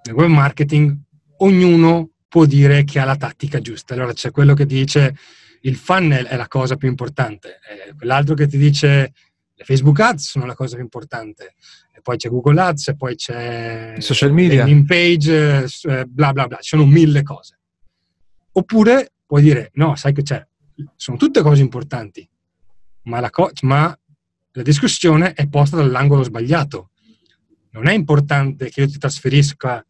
nel 0.04 0.14
web 0.14 0.28
marketing, 0.28 0.96
ognuno 1.38 2.10
può 2.28 2.44
dire 2.44 2.84
che 2.84 2.98
ha 3.00 3.04
la 3.04 3.16
tattica 3.16 3.60
giusta. 3.60 3.94
Allora 3.94 4.12
c'è 4.12 4.30
quello 4.30 4.54
che 4.54 4.66
dice 4.66 5.14
il 5.62 5.76
funnel 5.76 6.26
è 6.26 6.36
la 6.36 6.48
cosa 6.48 6.76
più 6.76 6.88
importante, 6.88 7.58
eh, 7.68 7.94
quell'altro 7.94 8.34
che 8.34 8.46
ti 8.46 8.56
dice 8.56 9.12
le 9.54 9.64
Facebook 9.64 10.00
Ads 10.00 10.28
sono 10.28 10.46
la 10.46 10.54
cosa 10.54 10.74
più 10.74 10.84
importante, 10.84 11.54
e 11.94 12.00
poi 12.00 12.16
c'è 12.16 12.30
Google 12.30 12.60
Ads, 12.60 12.88
e 12.88 12.96
poi 12.96 13.14
c'è 13.14 13.94
social 13.98 14.32
media, 14.32 14.60
landing 14.60 14.86
page, 14.86 15.66
eh, 15.82 16.04
bla 16.06 16.32
bla 16.32 16.46
bla, 16.46 16.56
ci 16.58 16.76
sono 16.76 16.86
mille 16.86 17.22
cose. 17.22 17.58
Oppure 18.52 19.12
puoi 19.26 19.42
dire 19.42 19.70
no, 19.74 19.96
sai 19.96 20.12
che 20.12 20.22
c'è, 20.22 20.46
sono 20.96 21.18
tutte 21.18 21.42
cose 21.42 21.60
importanti, 21.60 22.26
ma 23.02 23.20
la, 23.20 23.28
co- 23.28 23.50
ma 23.62 23.94
la 24.52 24.62
discussione 24.62 25.32
è 25.32 25.48
posta 25.48 25.76
dall'angolo 25.76 26.22
sbagliato. 26.22 26.90
Non 27.72 27.86
è 27.86 27.92
importante 27.92 28.68
che 28.70 28.80
io 28.80 28.88
ti 28.88 28.98
trasferisca 28.98 29.84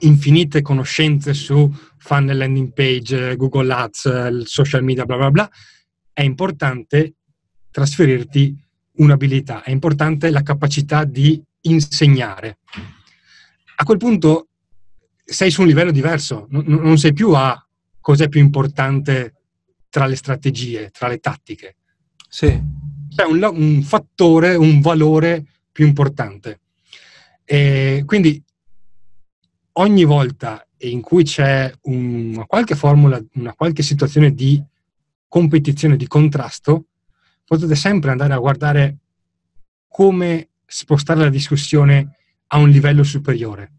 infinite 0.00 0.62
conoscenze 0.62 1.34
su 1.34 1.72
funnel 1.98 2.38
landing 2.38 2.72
page, 2.72 3.36
Google 3.36 3.72
Ads, 3.72 4.42
social 4.44 4.82
media, 4.82 5.04
bla 5.04 5.16
bla 5.16 5.30
bla, 5.30 5.50
è 6.12 6.22
importante 6.22 7.14
trasferirti 7.70 8.56
un'abilità, 8.96 9.62
è 9.62 9.70
importante 9.70 10.30
la 10.30 10.42
capacità 10.42 11.04
di 11.04 11.42
insegnare. 11.62 12.58
A 13.76 13.84
quel 13.84 13.98
punto 13.98 14.48
sei 15.24 15.50
su 15.50 15.62
un 15.62 15.68
livello 15.68 15.90
diverso, 15.90 16.46
non, 16.50 16.98
sei 16.98 17.12
più 17.12 17.32
a 17.32 17.64
cos'è 18.00 18.28
più 18.28 18.40
importante 18.40 19.34
tra 19.88 20.06
le 20.06 20.16
strategie, 20.16 20.90
tra 20.90 21.08
le 21.08 21.18
tattiche. 21.18 21.76
Sì. 22.28 22.60
C'è 23.14 23.24
un, 23.24 23.42
un 23.52 23.82
fattore, 23.82 24.54
un 24.54 24.80
valore 24.80 25.44
più 25.72 25.86
importante. 25.86 26.60
E 27.44 28.02
quindi 28.06 28.42
ogni 29.72 30.04
volta 30.04 30.64
in 30.78 31.00
cui 31.00 31.24
c'è 31.24 31.72
una 31.82 32.44
qualche 32.46 32.74
formula, 32.74 33.22
una 33.34 33.54
qualche 33.54 33.82
situazione 33.82 34.32
di 34.32 34.62
competizione, 35.28 35.96
di 35.96 36.06
contrasto, 36.06 36.86
potete 37.44 37.74
sempre 37.74 38.10
andare 38.10 38.32
a 38.32 38.38
guardare 38.38 38.96
come 39.88 40.48
spostare 40.64 41.20
la 41.20 41.28
discussione 41.28 42.16
a 42.48 42.58
un 42.58 42.68
livello 42.68 43.02
superiore. 43.02 43.72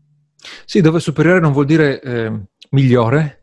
Sì, 0.65 0.81
dove 0.81 0.99
superiore 0.99 1.39
non 1.39 1.51
vuol 1.51 1.65
dire 1.65 2.01
eh, 2.01 2.31
migliore, 2.71 3.40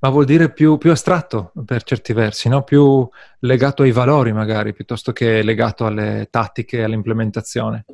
ma 0.00 0.08
vuol 0.10 0.24
dire 0.24 0.52
più, 0.52 0.78
più 0.78 0.90
astratto 0.90 1.52
per 1.64 1.82
certi 1.82 2.12
versi, 2.12 2.48
no? 2.48 2.62
più 2.62 3.08
legato 3.40 3.82
ai 3.82 3.92
valori 3.92 4.32
magari, 4.32 4.72
piuttosto 4.72 5.12
che 5.12 5.42
legato 5.42 5.86
alle 5.86 6.28
tattiche 6.30 6.82
all'implementazione. 6.82 7.84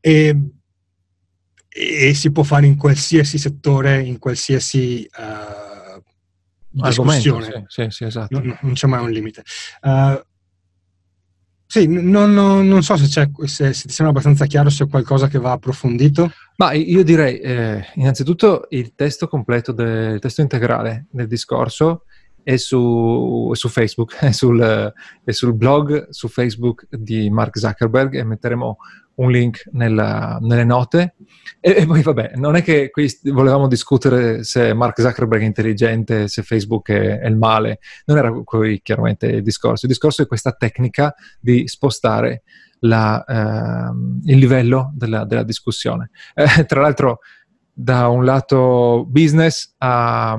E 0.00 0.38
e 1.76 2.14
si 2.14 2.30
può 2.30 2.44
fare 2.44 2.66
in 2.66 2.76
qualsiasi 2.76 3.36
settore, 3.36 4.00
in 4.00 4.20
qualsiasi 4.20 5.10
uh, 5.18 6.00
discussione. 6.68 7.64
Sì, 7.66 7.82
sì, 7.82 7.90
sì, 7.90 8.04
esatto. 8.04 8.38
non, 8.38 8.56
non, 8.62 8.74
c'è 8.74 8.86
mai 8.86 9.02
un 9.02 9.10
limite. 9.10 9.42
Uh, 9.82 10.22
sì, 11.74 11.88
non, 11.88 12.32
non, 12.32 12.68
non 12.68 12.84
so 12.84 12.96
se, 12.96 13.08
se, 13.08 13.72
se, 13.72 13.72
ti 13.72 13.92
sembra 13.92 14.10
abbastanza 14.10 14.46
chiaro 14.46 14.70
se 14.70 14.84
è 14.84 14.88
qualcosa 14.88 15.26
che 15.26 15.40
va 15.40 15.50
approfondito. 15.50 16.30
Ma 16.54 16.72
io 16.72 17.02
direi, 17.02 17.40
eh, 17.40 17.84
innanzitutto, 17.94 18.66
il 18.70 18.94
testo 18.94 19.26
completo, 19.26 19.72
del, 19.72 20.12
il 20.14 20.20
testo 20.20 20.40
integrale 20.40 21.06
del 21.10 21.26
discorso 21.26 22.04
è 22.44 22.54
su, 22.54 23.50
su 23.54 23.68
Facebook, 23.68 24.14
è 24.22 24.30
sul, 24.30 24.92
è 25.24 25.32
sul, 25.32 25.54
blog 25.54 26.10
su 26.10 26.28
Facebook 26.28 26.86
di 26.90 27.28
Mark 27.28 27.58
Zuckerberg 27.58 28.14
e 28.14 28.22
metteremo 28.22 28.76
un 29.16 29.30
link 29.30 29.68
nella, 29.72 30.38
nelle 30.40 30.64
note. 30.64 31.14
E, 31.60 31.76
e, 31.78 31.86
poi 31.86 32.02
vabbè, 32.02 32.32
non 32.36 32.56
è 32.56 32.62
che 32.62 32.90
qui 32.90 33.10
volevamo 33.24 33.68
discutere 33.68 34.44
se 34.44 34.72
Mark 34.74 35.00
Zuckerberg 35.00 35.42
è 35.42 35.46
intelligente, 35.46 36.28
se 36.28 36.42
Facebook 36.42 36.90
è, 36.90 37.20
è 37.20 37.26
il 37.26 37.36
male, 37.36 37.80
non 38.06 38.18
era 38.18 38.30
qui 38.30 38.80
chiaramente 38.82 39.26
il 39.26 39.42
discorso. 39.42 39.86
Il 39.86 39.92
discorso 39.92 40.22
è 40.22 40.26
questa 40.26 40.52
tecnica 40.52 41.14
di 41.40 41.66
spostare 41.66 42.42
la, 42.80 43.24
eh, 43.24 44.30
il 44.30 44.38
livello 44.38 44.92
della, 44.94 45.24
della 45.24 45.44
discussione. 45.44 46.10
Eh, 46.34 46.64
tra 46.66 46.80
l'altro, 46.80 47.20
da 47.72 48.08
un 48.08 48.24
lato 48.24 49.04
business 49.08 49.74
a 49.78 50.38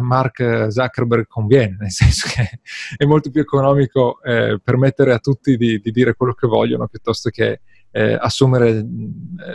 Mark 0.00 0.66
Zuckerberg 0.68 1.26
conviene, 1.26 1.76
nel 1.78 1.90
senso 1.90 2.28
che 2.32 2.60
è 2.96 3.04
molto 3.04 3.30
più 3.30 3.40
economico 3.40 4.20
eh, 4.22 4.58
permettere 4.62 5.12
a 5.12 5.18
tutti 5.18 5.56
di, 5.56 5.78
di, 5.78 5.90
dire 5.90 6.14
quello 6.14 6.34
che 6.34 6.46
vogliono 6.46 6.88
piuttosto 6.88 7.30
che 7.30 7.60
eh, 7.96 8.14
assumere 8.20 8.84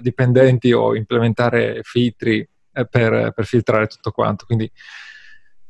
dipendenti 0.01 0.71
o 0.71 0.95
implementare 0.95 1.81
filtri 1.83 2.39
eh, 2.73 2.87
per, 2.87 3.33
per, 3.35 3.45
filtrare 3.45 3.85
tutto 3.85 4.09
quanto. 4.09 4.45
Quindi 4.45 4.69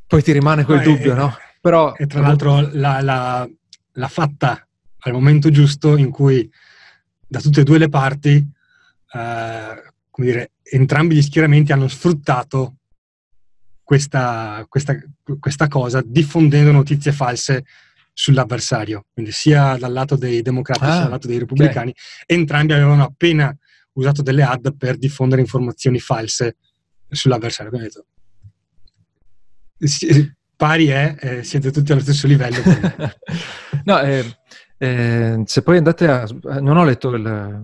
poi 0.07 0.23
ti 0.23 0.31
rimane 0.31 0.63
quel 0.63 0.77
no, 0.77 0.83
dubbio, 0.83 1.11
e, 1.11 1.15
no? 1.15 1.35
Però, 1.59 1.93
e 1.95 2.07
tra 2.07 2.21
l'altro 2.21 2.61
l'ha, 2.71 3.01
l'ha, 3.01 3.49
l'ha, 3.91 4.07
fatta 4.07 4.65
al 4.99 5.11
momento 5.11 5.49
giusto 5.49 5.97
in 5.97 6.11
cui 6.11 6.49
da 7.27 7.41
tutte 7.41 7.61
e 7.61 7.63
due 7.65 7.77
le 7.77 7.89
parti, 7.89 8.35
eh, 8.35 9.93
come 10.09 10.27
dire, 10.27 10.51
entrambi 10.63 11.15
gli 11.15 11.21
schieramenti 11.21 11.73
hanno 11.73 11.89
sfruttato 11.89 12.77
questa, 13.83 14.65
questa, 14.69 14.95
questa 15.41 15.67
cosa 15.67 16.01
diffondendo 16.05 16.71
notizie 16.71 17.11
false 17.11 17.65
sull'avversario, 18.21 19.05
quindi 19.11 19.31
sia 19.31 19.75
dal 19.77 19.91
lato 19.91 20.15
dei 20.15 20.43
democratici 20.43 20.85
ah, 20.85 20.91
sia 20.91 21.01
dal 21.01 21.09
lato 21.09 21.25
dei 21.25 21.39
repubblicani. 21.39 21.89
Okay. 21.89 22.37
Entrambi 22.37 22.73
avevano 22.73 23.03
appena 23.03 23.55
usato 23.93 24.21
delle 24.21 24.43
ad 24.43 24.75
per 24.77 24.99
diffondere 24.99 25.41
informazioni 25.41 25.97
false 25.97 26.57
sull'avversario. 27.09 27.71
Quindi 27.71 27.89
detto, 27.89 28.05
pari 30.55 30.85
è, 30.85 31.15
eh, 31.19 31.43
siete 31.43 31.71
tutti 31.71 31.91
allo 31.93 32.01
stesso 32.01 32.27
livello. 32.27 32.61
no, 33.85 33.99
eh, 34.01 34.37
eh, 34.77 35.41
se 35.43 35.63
poi 35.63 35.77
andate 35.77 36.07
a... 36.07 36.27
non 36.59 36.77
ho 36.77 36.83
letto 36.83 37.09
il, 37.15 37.63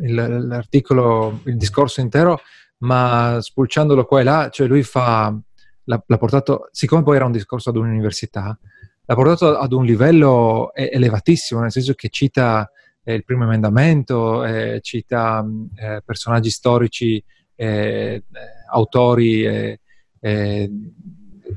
il, 0.00 0.46
l'articolo, 0.46 1.42
il 1.44 1.58
discorso 1.58 2.00
intero, 2.00 2.40
ma 2.78 3.36
spulciandolo 3.42 4.06
qua 4.06 4.20
e 4.20 4.24
là, 4.24 4.48
cioè 4.50 4.66
lui 4.66 4.82
fa, 4.84 5.38
l'ha, 5.84 6.02
l'ha 6.06 6.16
portato, 6.16 6.70
siccome 6.72 7.02
poi 7.02 7.16
era 7.16 7.26
un 7.26 7.32
discorso 7.32 7.68
ad 7.68 7.76
un'università, 7.76 8.58
l'ha 9.04 9.14
portato 9.14 9.56
ad 9.58 9.72
un 9.72 9.84
livello 9.84 10.72
elevatissimo, 10.74 11.60
nel 11.60 11.72
senso 11.72 11.94
che 11.94 12.08
cita 12.08 12.70
eh, 13.04 13.14
il 13.14 13.24
primo 13.24 13.44
emendamento, 13.44 14.44
eh, 14.44 14.80
cita 14.80 15.44
eh, 15.74 16.02
personaggi 16.04 16.50
storici, 16.50 17.22
eh, 17.54 18.24
autori 18.70 19.44
eh, 19.44 20.70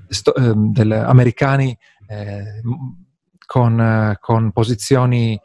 sto, 0.07 0.35
ehm, 0.35 0.71
del, 0.71 0.91
americani 0.91 1.77
con, 3.45 4.15
con, 4.19 4.51
posizioni 4.51 5.39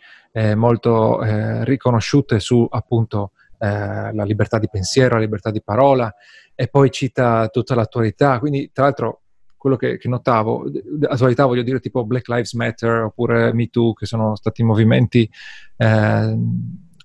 molto 0.54 1.20
riconosciute 1.64 2.38
su 2.38 2.66
appunto 2.70 3.32
la 3.58 4.24
libertà 4.24 4.58
di 4.58 4.68
pensiero, 4.70 5.14
la 5.14 5.20
libertà 5.20 5.50
di 5.50 5.62
parola 5.62 6.12
e 6.54 6.68
poi 6.68 6.90
cita 6.90 7.48
tutta 7.48 7.74
l'attualità. 7.74 8.38
Quindi, 8.38 8.70
tra 8.72 8.84
l'altro, 8.84 9.22
quello 9.60 9.76
che, 9.76 9.98
che 9.98 10.08
notavo, 10.08 10.64
attualità 11.06 11.44
voglio 11.44 11.60
dire 11.60 11.80
tipo 11.80 12.06
Black 12.06 12.28
Lives 12.28 12.54
Matter 12.54 13.02
oppure 13.02 13.52
Me 13.52 13.68
Too, 13.68 13.92
che 13.92 14.06
sono 14.06 14.34
stati 14.34 14.62
movimenti 14.62 15.30
eh, 15.76 16.38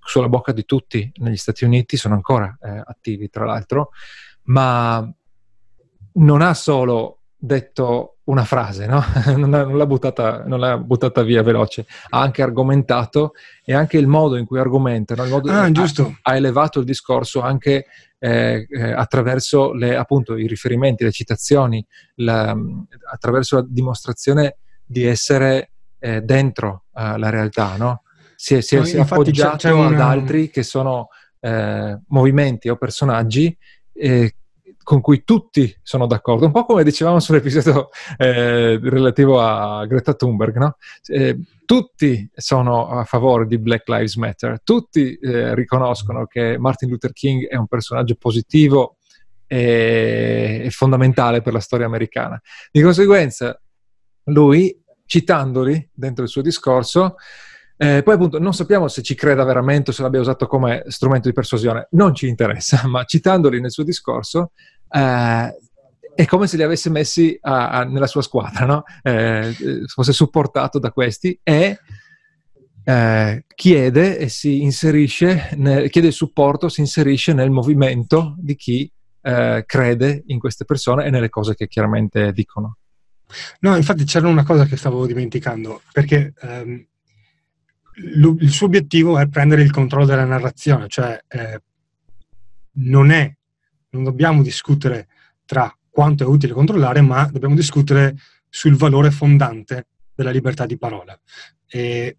sulla 0.02 0.30
bocca 0.30 0.54
di 0.54 0.64
tutti 0.64 1.12
negli 1.16 1.36
Stati 1.36 1.66
Uniti, 1.66 1.98
sono 1.98 2.14
ancora 2.14 2.58
eh, 2.62 2.82
attivi 2.86 3.30
tra 3.30 3.44
l'altro, 3.44 3.90
ma 4.44 5.06
non 6.14 6.42
ha 6.42 6.54
solo 6.54 7.24
detto 7.36 8.20
una 8.24 8.46
frase, 8.46 8.86
no? 8.86 9.04
non, 9.36 9.50
l'ha, 9.50 9.66
non, 9.66 9.78
l'ha 9.78 9.86
buttata, 9.86 10.46
non, 10.46 10.62
l'ha, 10.62 10.78
buttata, 10.78 11.24
via 11.24 11.44
veloce, 11.44 11.86
ha 12.12 12.22
anche 12.22 12.42
argomentato 12.42 13.34
e 13.66 13.74
anche 13.74 13.98
il 13.98 14.08
modo 14.08 14.38
in 14.38 14.46
cui 14.46 14.60
argomenta, 14.60 15.14
no? 15.14 15.26
il 15.26 15.30
modo 15.30 15.52
ah, 15.52 15.66
ha, 15.66 15.72
ha, 16.22 16.36
elevato 16.38 16.80
il 16.80 16.86
discorso 16.86 17.42
anche 17.42 17.88
eh, 18.26 18.66
eh, 18.68 18.92
attraverso 18.92 19.72
le, 19.74 19.96
appunto, 19.96 20.36
i 20.36 20.48
riferimenti, 20.48 21.04
le 21.04 21.12
citazioni, 21.12 21.86
la, 22.16 22.58
attraverso 23.12 23.58
la 23.58 23.66
dimostrazione 23.68 24.58
di 24.84 25.04
essere 25.04 25.70
eh, 26.00 26.22
dentro 26.22 26.86
uh, 26.94 27.18
la 27.18 27.30
realtà, 27.30 27.76
no? 27.78 28.02
Si 28.36 28.56
è, 28.56 28.62
si 28.62 28.76
è, 28.76 28.80
no, 28.80 28.86
si 28.86 28.98
è 28.98 29.02
appoggiato 29.02 29.58
c'è, 29.58 29.70
c'è 29.70 29.74
una... 29.74 29.88
ad 29.88 30.00
altri 30.02 30.50
che 30.50 30.64
sono 30.64 31.10
eh, 31.40 32.00
movimenti 32.08 32.68
o 32.68 32.78
personaggi 32.78 33.56
eh, 33.94 34.36
con 34.86 35.02
cui 35.02 35.24
tutti 35.24 35.76
sono 35.82 36.06
d'accordo, 36.06 36.46
un 36.46 36.52
po' 36.52 36.64
come 36.64 36.84
dicevamo 36.84 37.20
sull'episodio 37.20 37.90
eh, 38.18 38.80
relativo 38.80 39.42
a 39.42 39.84
Greta 39.88 40.14
Thunberg, 40.14 40.58
no? 40.58 40.78
eh, 41.08 41.40
tutti 41.66 42.30
sono 42.36 42.90
a 42.90 43.04
favore 43.04 43.48
di 43.48 43.58
Black 43.58 43.88
Lives 43.90 44.16
Matter, 44.16 44.62
tutti 44.64 45.16
eh, 45.16 45.56
riconoscono 45.56 46.28
che 46.28 46.60
Martin 46.60 46.90
Luther 46.90 47.14
King 47.14 47.48
è 47.48 47.56
un 47.56 47.66
personaggio 47.66 48.14
positivo 48.14 48.98
e, 49.48 50.68
fondamentale 50.70 51.42
per 51.42 51.54
la 51.54 51.60
storia 51.60 51.88
americana. 51.88 52.40
Di 52.72 52.84
conseguenza, 52.84 53.60
lui, 54.26 54.80
citandoli 55.08 55.90
dentro 55.92 56.24
il 56.24 56.30
suo 56.30 56.44
discorso, 56.44 57.16
eh, 57.78 58.04
poi 58.04 58.14
appunto 58.14 58.40
non 58.40 58.54
sappiamo 58.54 58.88
se 58.88 59.02
ci 59.02 59.16
creda 59.16 59.44
veramente 59.44 59.90
o 59.90 59.94
se 59.94 60.02
l'abbia 60.02 60.22
usato 60.22 60.48
come 60.48 60.84
strumento 60.88 61.28
di 61.28 61.34
persuasione, 61.34 61.88
non 61.92 62.16
ci 62.16 62.28
interessa, 62.28 62.82
ma 62.88 63.04
citandoli 63.04 63.60
nel 63.60 63.72
suo 63.72 63.84
discorso 63.84 64.52
eh, 64.90 65.58
è 66.16 66.26
come 66.26 66.48
se 66.48 66.56
li 66.56 66.64
avesse 66.64 66.90
messi 66.90 67.38
a, 67.42 67.70
a, 67.70 67.84
nella 67.84 68.08
sua 68.08 68.22
squadra, 68.22 68.66
no? 68.66 68.84
eh, 69.04 69.54
fosse 69.86 70.14
supportato 70.14 70.80
da 70.80 70.92
questi 70.92 71.38
e 71.44 71.80
eh, 72.86 73.46
chiede 73.54 74.18
e 74.18 74.30
si 74.30 74.62
inserisce, 74.62 75.50
nel, 75.56 75.90
chiede 75.90 76.08
il 76.08 76.14
supporto, 76.14 76.70
si 76.70 76.80
inserisce 76.80 77.34
nel 77.34 77.50
movimento 77.50 78.36
di 78.38 78.56
chi 78.56 78.90
eh, 79.22 79.64
crede 79.66 80.24
in 80.28 80.40
queste 80.40 80.66
persone 80.66 81.06
e 81.06 81.10
nelle 81.10 81.30
cose 81.30 81.56
che 81.56 81.68
chiaramente 81.68 82.32
dicono. 82.32 82.78
No, 83.62 83.76
infatti 83.76 84.04
c'era 84.06 84.28
una 84.28 84.44
cosa 84.44 84.66
che 84.66 84.78
stavo 84.78 85.06
dimenticando, 85.06 85.82
perché 85.92 86.34
ehm, 86.40 86.86
il 88.40 88.50
suo 88.52 88.68
obiettivo 88.68 89.18
è 89.18 89.28
prendere 89.28 89.64
il 89.64 89.72
controllo 89.72 90.06
della 90.06 90.26
narrazione, 90.26 90.88
cioè 90.88 91.20
eh, 91.28 91.62
non 92.74 93.12
è 93.12 93.36
non 93.96 94.04
dobbiamo 94.04 94.44
discutere 94.44 95.08
tra 95.46 95.74
quanto 95.90 96.24
è 96.24 96.28
utile 96.28 96.54
controllare, 96.54 97.02
ma 97.02 97.28
dobbiamo 97.32 97.56
discutere 97.56 98.18
sul 98.50 98.76
valore 98.76 99.12
fondante 99.12 99.88
della 100.14 100.32
libertà 100.32 100.66
di 100.66 100.78
parola. 100.78 101.18
E 101.68 102.18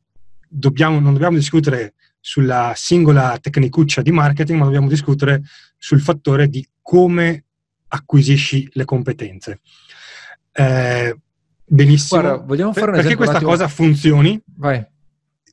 dobbiamo, 0.48 0.98
non 0.98 1.12
dobbiamo 1.12 1.36
discutere 1.36 1.94
sulla 2.18 2.72
singola 2.74 3.38
tecnicuccia 3.40 4.02
di 4.02 4.10
marketing, 4.10 4.58
ma 4.58 4.64
dobbiamo 4.64 4.88
discutere 4.88 5.42
sul 5.76 6.00
fattore 6.00 6.48
di 6.48 6.66
come 6.80 7.44
acquisisci 7.88 8.68
le 8.72 8.84
competenze. 8.84 9.60
Eh, 10.52 11.16
benissimo. 11.64 12.20
Guarda, 12.20 12.42
vogliamo 12.42 12.72
fare 12.72 12.90
un 12.90 12.96
Perché 12.96 13.14
questa 13.14 13.40
cosa 13.40 13.68
funzioni, 13.68 14.40
Vai. 14.56 14.84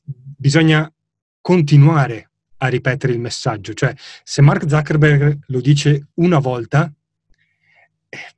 bisogna 0.02 0.90
continuare 1.40 2.30
a 2.66 2.70
ripetere 2.70 3.12
il 3.12 3.20
messaggio. 3.20 3.74
Cioè, 3.74 3.94
se 4.22 4.42
Mark 4.42 4.68
Zuckerberg 4.68 5.38
lo 5.46 5.60
dice 5.60 6.08
una 6.14 6.38
volta, 6.38 6.92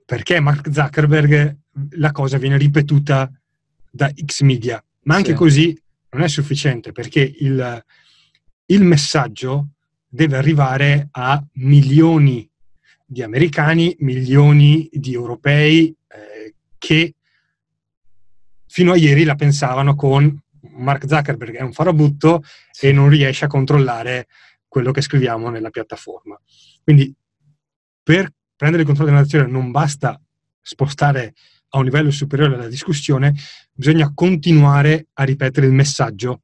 perché 0.05 0.41
Mark 0.41 0.71
Zuckerberg 0.73 1.57
la 1.91 2.13
cosa 2.13 2.39
viene 2.39 2.57
ripetuta 2.57 3.31
da 3.91 4.11
X 4.25 4.43
media. 4.43 4.83
Ma 5.03 5.17
anche 5.17 5.31
sì. 5.31 5.37
così 5.37 5.83
non 6.11 6.23
è 6.23 6.29
sufficiente, 6.29 6.93
perché 6.93 7.21
il, 7.21 7.85
il 8.67 8.83
messaggio 8.83 9.69
deve 10.09 10.37
arrivare 10.37 11.09
a 11.11 11.43
milioni 11.55 12.49
di 13.05 13.23
americani, 13.23 13.95
milioni 14.01 14.89
di 14.91 15.13
europei 15.13 15.95
eh, 16.09 16.55
che 16.79 17.15
fino 18.67 18.93
a 18.93 18.97
ieri 18.97 19.25
la 19.25 19.37
pensavano 19.37 19.95
con 19.95 20.43
Mark 20.73 21.07
Zuckerberg 21.07 21.57
è 21.57 21.63
un 21.63 21.73
farabutto 21.73 22.43
e 22.81 22.93
non 22.93 23.09
riesce 23.09 23.45
a 23.45 23.49
controllare 23.49 24.27
quello 24.69 24.91
che 24.93 25.01
scriviamo 25.01 25.49
nella 25.49 25.71
piattaforma. 25.71 26.39
Quindi 26.83 27.15
per 28.03 28.33
prendere 28.55 28.83
il 28.83 28.89
controllo 28.89 29.11
della 29.11 29.23
nazione 29.23 29.51
non 29.51 29.71
basta 29.71 30.21
spostare 30.61 31.35
a 31.71 31.79
un 31.79 31.85
livello 31.85 32.11
superiore 32.11 32.57
la 32.57 32.69
discussione, 32.69 33.35
bisogna 33.73 34.13
continuare 34.15 35.09
a 35.15 35.25
ripetere 35.25 35.67
il 35.67 35.73
messaggio 35.73 36.43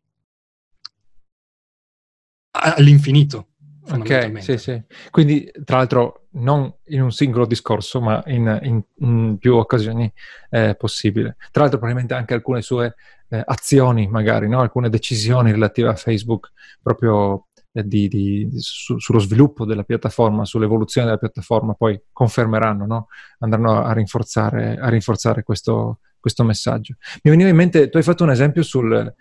all'infinito. 2.51 3.52
Ok, 3.91 4.43
sì, 4.43 4.59
sì. 4.59 4.81
Quindi, 5.11 5.51
tra 5.65 5.79
l'altro, 5.79 6.27
non 6.33 6.73
in 6.87 7.03
un 7.03 7.11
singolo 7.11 7.47
discorso, 7.47 8.01
ma 8.01 8.23
in, 8.27 8.61
in, 8.63 8.83
in 8.99 9.39
più 9.39 9.57
occasioni 9.57 10.11
eh, 10.51 10.77
possibile. 10.77 11.37
Tra 11.51 11.63
l'altro, 11.63 11.79
probabilmente 11.79 12.15
anche 12.15 12.35
alcune 12.35 12.63
sue 12.63 12.95
eh, 13.29 13.43
azioni, 13.45 14.07
magari, 14.07 14.49
no? 14.49 14.61
alcune 14.61 14.89
decisioni 14.89 15.51
relative 15.51 15.89
a 15.89 15.95
Facebook, 15.97 16.53
proprio 16.81 17.47
eh, 17.73 17.87
di, 17.87 18.07
di, 18.07 18.51
su, 18.57 18.99
sullo 18.99 19.19
sviluppo 19.19 19.65
della 19.65 19.83
piattaforma, 19.83 20.45
sull'evoluzione 20.45 21.07
della 21.07 21.19
piattaforma, 21.19 21.75
poi 21.75 22.01
confermeranno, 22.13 22.87
no? 22.87 23.09
andranno 23.41 23.83
a 23.83 23.93
rinforzare, 23.93 24.79
a 24.79 24.89
rinforzare 24.89 25.43
questo, 25.43 25.99
questo 26.21 26.45
messaggio. 26.45 26.97
Mi 27.23 27.31
veniva 27.31 27.49
in 27.49 27.57
mente, 27.57 27.89
tu 27.89 27.97
hai 27.97 28.03
fatto 28.05 28.23
un 28.23 28.31
esempio 28.31 28.63
sul 28.63 29.13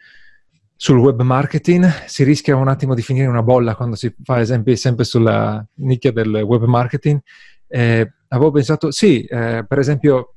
sul 0.83 0.97
web 0.97 1.21
marketing 1.21 2.05
si 2.07 2.23
rischia 2.23 2.55
un 2.55 2.67
attimo 2.67 2.95
di 2.95 3.03
finire 3.03 3.25
in 3.25 3.29
una 3.29 3.43
bolla 3.43 3.75
quando 3.75 3.95
si 3.95 4.11
fa 4.23 4.39
esempi 4.39 4.75
sempre 4.75 5.03
sulla 5.03 5.63
nicchia 5.75 6.11
del 6.11 6.41
web 6.41 6.63
marketing. 6.63 7.19
Eh, 7.67 8.11
avevo 8.29 8.49
pensato, 8.49 8.89
sì, 8.89 9.23
eh, 9.25 9.63
per 9.67 9.77
esempio, 9.77 10.33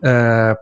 eh, 0.00 0.58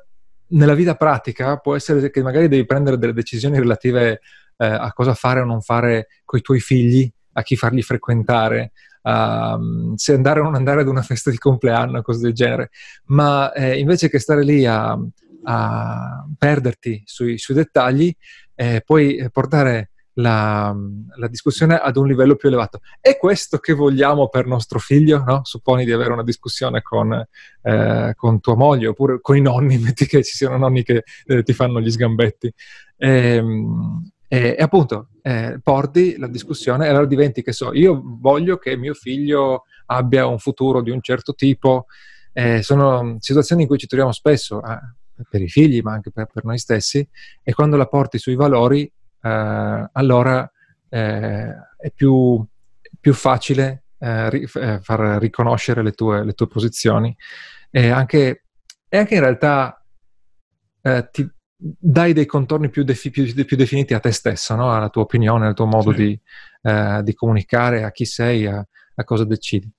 nella 0.47 0.75
vita 0.75 0.95
pratica 0.95 1.57
può 1.57 1.75
essere 1.75 2.11
che 2.11 2.23
magari 2.23 2.49
devi 2.49 2.67
prendere 2.67 2.99
delle 2.99 3.15
decisioni 3.15 3.59
relative 3.59 4.21
eh, 4.59 4.67
a 4.67 4.93
cosa 4.93 5.15
fare 5.15 5.41
o 5.41 5.47
non 5.47 5.63
fare 5.63 6.09
con 6.27 6.39
i 6.39 6.43
tuoi 6.43 6.61
figli, 6.61 7.11
a 7.33 7.41
chi 7.41 7.57
farli 7.57 7.81
frequentare, 7.81 8.73
uh, 9.05 9.95
se 9.97 10.13
andare 10.13 10.41
o 10.41 10.43
non 10.43 10.55
andare 10.55 10.83
ad 10.83 10.89
una 10.89 11.01
festa 11.01 11.31
di 11.31 11.39
compleanno, 11.39 12.03
cose 12.03 12.21
del 12.21 12.35
genere. 12.35 12.69
Ma 13.05 13.55
eh, 13.55 13.79
invece 13.79 14.11
che 14.11 14.19
stare 14.19 14.45
lì 14.45 14.67
a, 14.67 14.99
a 15.45 16.27
perderti 16.37 17.03
sui, 17.07 17.39
sui 17.39 17.55
dettagli, 17.55 18.15
eh, 18.63 18.83
puoi 18.85 19.29
portare 19.33 19.91
la, 20.15 20.75
la, 21.17 21.27
discussione 21.27 21.77
ad 21.77 21.97
un 21.97 22.07
livello 22.07 22.37
più 22.37 22.49
elevato. 22.49 22.81
È 23.01 23.17
questo 23.17 23.59
che 23.59 23.73
vogliamo 23.73 24.29
per 24.29 24.47
nostro 24.47 24.79
figlio? 24.79 25.25
No? 25.25 25.41
Supponi 25.43 25.85
di 25.85 25.91
avere 25.93 26.13
una 26.13 26.23
discussione 26.23 26.81
con, 26.83 27.13
eh, 27.63 28.13
con, 28.15 28.41
tua 28.41 28.55
moglie 28.55 28.89
oppure 28.89 29.21
con 29.21 29.37
i 29.37 29.41
nonni, 29.41 29.79
metti 29.83 30.07
che 30.07 30.23
ci 30.23 30.37
siano 30.37 30.59
nonni 30.59 30.85
che 30.85 31.03
eh, 31.27 31.43
ti 31.43 31.53
fanno 31.53 31.81
gli 31.81 31.91
sgambetti. 31.91 32.53
E, 32.97 33.09
ehm, 33.09 34.11
e, 34.29 34.55
e 34.59 34.63
appunto 34.63 35.09
eh, 35.23 35.59
porti 35.63 36.17
la 36.17 36.29
discussione 36.29 36.87
e 36.87 36.89
allora 36.89 37.07
diventi 37.07 37.43
che 37.43 37.53
so, 37.53 37.75
io 37.75 38.01
voglio 38.03 38.59
che 38.59 38.77
mio 38.77 38.95
figlio 38.95 39.65
abbia 39.87 40.27
un 40.27 40.39
futuro 40.39 40.83
di 40.83 40.91
un 40.91 41.01
certo 41.03 41.35
tipo. 41.35 41.87
Eh, 42.33 42.63
sono 42.63 43.17
situazioni 43.19 43.63
in 43.63 43.69
cui 43.69 43.79
ci 43.79 43.87
troviamo 43.87 44.13
spesso. 44.13 44.61
Ah, 44.61 44.81
per 45.29 45.43
i 45.43 45.49
figli, 45.49 45.81
ma 45.81 45.93
anche 45.93 46.11
per, 46.11 46.29
per 46.33 46.45
noi 46.45 46.59
stessi, 46.59 47.07
e 47.43 47.53
quando 47.53 47.77
la 47.77 47.87
porti 47.87 48.19
sui 48.19 48.35
valori, 48.35 48.91
eh, 49.23 49.89
allora 49.93 50.51
eh, 50.89 51.55
è 51.79 51.91
più, 51.95 52.45
più 53.01 53.15
facile 53.15 53.85
eh, 53.99 54.31
ri- 54.31 54.49
eh, 54.55 54.81
far 54.81 55.01
riconoscere 55.21 55.83
le 55.83 55.93
tue, 55.93 56.25
le 56.25 56.33
tue 56.33 56.49
posizioni 56.49 57.17
e 57.71 57.89
anche, 57.89 58.45
e 58.89 58.99
anche 58.99 59.15
in 59.15 59.21
realtà 59.21 59.85
eh, 60.83 61.09
ti 61.11 61.31
dai 61.63 62.13
dei 62.13 62.27
contorni 62.27 62.71
più, 62.71 62.83
defi- 62.83 63.11
più, 63.11 63.33
più, 63.45 63.57
definiti 63.57 63.95
a 63.95 64.01
te 64.01 64.11
stesso, 64.11 64.57
no? 64.57 64.75
alla 64.75 64.89
tua 64.89 65.03
opinione, 65.03 65.47
al 65.47 65.55
tuo 65.55 65.67
modo 65.67 65.93
sì. 65.93 65.97
di, 65.97 66.21
eh, 66.63 67.01
di, 67.05 67.15
comunicare, 67.15 67.85
a 67.85 67.93
chi 67.93 68.05
sei, 68.05 68.47
a, 68.47 68.67
a 68.97 69.05
cosa 69.05 69.25
decidi. 69.25 69.71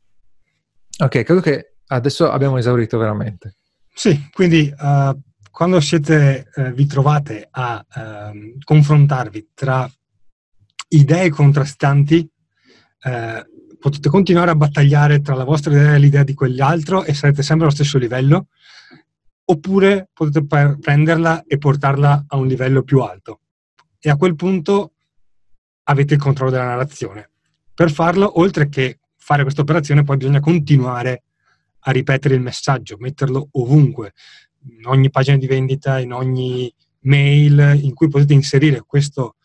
Ok, 1.03 1.23
credo 1.23 1.41
che 1.41 1.75
adesso 1.87 2.31
abbiamo 2.31 2.57
esaurito 2.57 2.97
veramente. 2.97 3.55
Sì, 3.93 4.29
quindi 4.31 4.73
uh, 4.75 5.19
quando 5.51 5.79
siete, 5.79 6.49
uh, 6.55 6.71
vi 6.71 6.85
trovate 6.85 7.47
a 7.49 7.85
uh, 7.95 8.57
confrontarvi 8.63 9.49
tra 9.53 9.89
idee 10.93 11.29
contrastanti, 11.29 12.29
eh, 13.03 13.45
potete 13.79 14.09
continuare 14.09 14.51
a 14.51 14.55
battagliare 14.55 15.21
tra 15.21 15.35
la 15.35 15.43
vostra 15.43 15.71
idea 15.71 15.95
e 15.95 15.99
l'idea 15.99 16.23
di 16.23 16.33
quell'altro 16.33 17.03
e 17.03 17.13
sarete 17.13 17.43
sempre 17.43 17.65
allo 17.65 17.75
stesso 17.75 17.97
livello, 17.97 18.47
oppure 19.45 20.09
potete 20.13 20.45
per- 20.45 20.77
prenderla 20.79 21.43
e 21.45 21.57
portarla 21.57 22.25
a 22.27 22.37
un 22.37 22.47
livello 22.47 22.83
più 22.83 23.01
alto. 23.01 23.41
E 23.99 24.09
a 24.09 24.15
quel 24.15 24.35
punto 24.35 24.93
avete 25.83 26.13
il 26.13 26.19
controllo 26.19 26.51
della 26.51 26.65
narrazione. 26.65 27.31
Per 27.73 27.91
farlo, 27.91 28.39
oltre 28.39 28.69
che 28.69 28.99
fare 29.17 29.41
questa 29.41 29.61
operazione, 29.61 30.03
poi 30.03 30.17
bisogna 30.17 30.39
continuare 30.39 31.23
a 31.83 31.91
ripetere 31.91 32.35
il 32.35 32.41
messaggio, 32.41 32.97
metterlo 32.99 33.49
ovunque, 33.53 34.13
in 34.69 34.85
ogni 34.85 35.09
pagina 35.09 35.37
di 35.37 35.47
vendita, 35.47 35.99
in 35.99 36.13
ogni 36.13 36.73
mail, 37.01 37.79
in 37.81 37.93
cui 37.93 38.07
potete 38.07 38.33
inserire 38.33 38.83
questo 38.85 39.35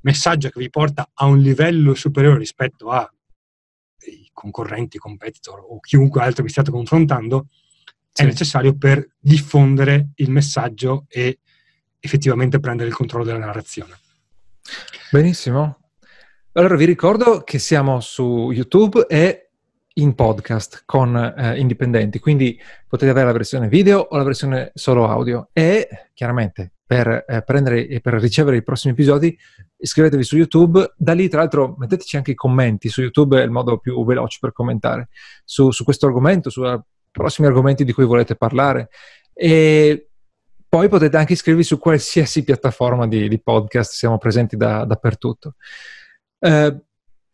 messaggio 0.00 0.48
che 0.50 0.60
vi 0.60 0.70
porta 0.70 1.10
a 1.12 1.26
un 1.26 1.40
livello 1.40 1.94
superiore 1.94 2.38
rispetto 2.38 2.90
ai 2.90 4.28
concorrenti, 4.32 4.98
competitor 4.98 5.64
o 5.68 5.80
chiunque 5.80 6.22
altro 6.22 6.44
vi 6.44 6.50
stiate 6.50 6.70
confrontando, 6.70 7.48
sì. 8.12 8.22
è 8.22 8.24
necessario 8.26 8.76
per 8.76 9.06
diffondere 9.18 10.10
il 10.16 10.30
messaggio 10.30 11.06
e 11.08 11.40
effettivamente 11.98 12.60
prendere 12.60 12.88
il 12.88 12.94
controllo 12.94 13.24
della 13.24 13.38
narrazione. 13.38 13.98
Benissimo. 15.10 15.80
Allora 16.52 16.76
vi 16.76 16.84
ricordo 16.84 17.42
che 17.42 17.58
siamo 17.58 18.00
su 18.00 18.50
YouTube 18.50 19.06
e 19.08 19.45
in 19.98 20.14
podcast 20.14 20.82
con 20.84 21.16
eh, 21.16 21.58
indipendenti, 21.58 22.18
quindi 22.18 22.58
potete 22.88 23.10
avere 23.10 23.26
la 23.26 23.32
versione 23.32 23.68
video 23.68 24.00
o 24.00 24.16
la 24.16 24.24
versione 24.24 24.70
solo 24.74 25.08
audio. 25.08 25.48
E 25.52 26.10
chiaramente 26.12 26.72
per 26.86 27.24
eh, 27.26 27.42
prendere 27.42 27.88
e 27.88 28.00
per 28.00 28.14
ricevere 28.14 28.56
i 28.56 28.62
prossimi 28.62 28.92
episodi 28.92 29.36
iscrivetevi 29.78 30.22
su 30.22 30.36
YouTube, 30.36 30.94
da 30.96 31.12
lì 31.12 31.28
tra 31.28 31.40
l'altro 31.40 31.74
metteteci 31.78 32.16
anche 32.16 32.32
i 32.32 32.34
commenti, 32.34 32.88
su 32.88 33.00
YouTube 33.00 33.40
è 33.40 33.44
il 33.44 33.50
modo 33.50 33.78
più 33.78 34.04
veloce 34.04 34.38
per 34.40 34.52
commentare. 34.52 35.08
Su, 35.44 35.70
su 35.70 35.84
questo 35.84 36.06
argomento, 36.06 36.50
su 36.50 36.62
prossimi 37.10 37.46
argomenti 37.46 37.84
di 37.84 37.92
cui 37.92 38.04
volete 38.04 38.36
parlare. 38.36 38.88
E 39.32 40.10
poi 40.68 40.88
potete 40.88 41.16
anche 41.16 41.32
iscrivervi 41.32 41.64
su 41.64 41.78
qualsiasi 41.78 42.44
piattaforma 42.44 43.08
di, 43.08 43.28
di 43.28 43.40
podcast, 43.40 43.92
siamo 43.92 44.18
presenti 44.18 44.56
da, 44.56 44.84
dappertutto. 44.84 45.54
Eh, 46.38 46.85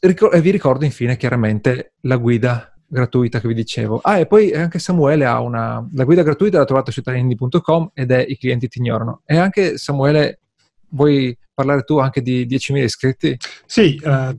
Ricor- 0.04 0.34
e 0.34 0.40
vi 0.40 0.50
ricordo 0.50 0.84
infine 0.84 1.16
chiaramente 1.16 1.92
la 2.00 2.16
guida 2.16 2.72
gratuita 2.88 3.40
che 3.40 3.46
vi 3.46 3.54
dicevo. 3.54 4.00
Ah, 4.02 4.18
e 4.18 4.26
poi 4.26 4.52
anche 4.52 4.80
Samuele 4.80 5.24
ha 5.24 5.40
una... 5.40 5.88
La 5.92 6.02
guida 6.02 6.24
gratuita 6.24 6.58
la 6.58 6.64
trovate 6.64 6.90
su 6.90 6.98
italiani.com 6.98 7.92
ed 7.94 8.10
è 8.10 8.24
I 8.26 8.36
clienti 8.36 8.66
ti 8.66 8.78
ignorano. 8.78 9.22
E 9.24 9.36
anche 9.36 9.78
Samuele, 9.78 10.40
vuoi 10.88 11.38
parlare 11.54 11.82
tu 11.82 11.98
anche 11.98 12.20
di 12.20 12.46
10.000 12.46 12.82
iscritti? 12.82 13.38
Sì, 13.64 13.94
eh, 13.94 14.38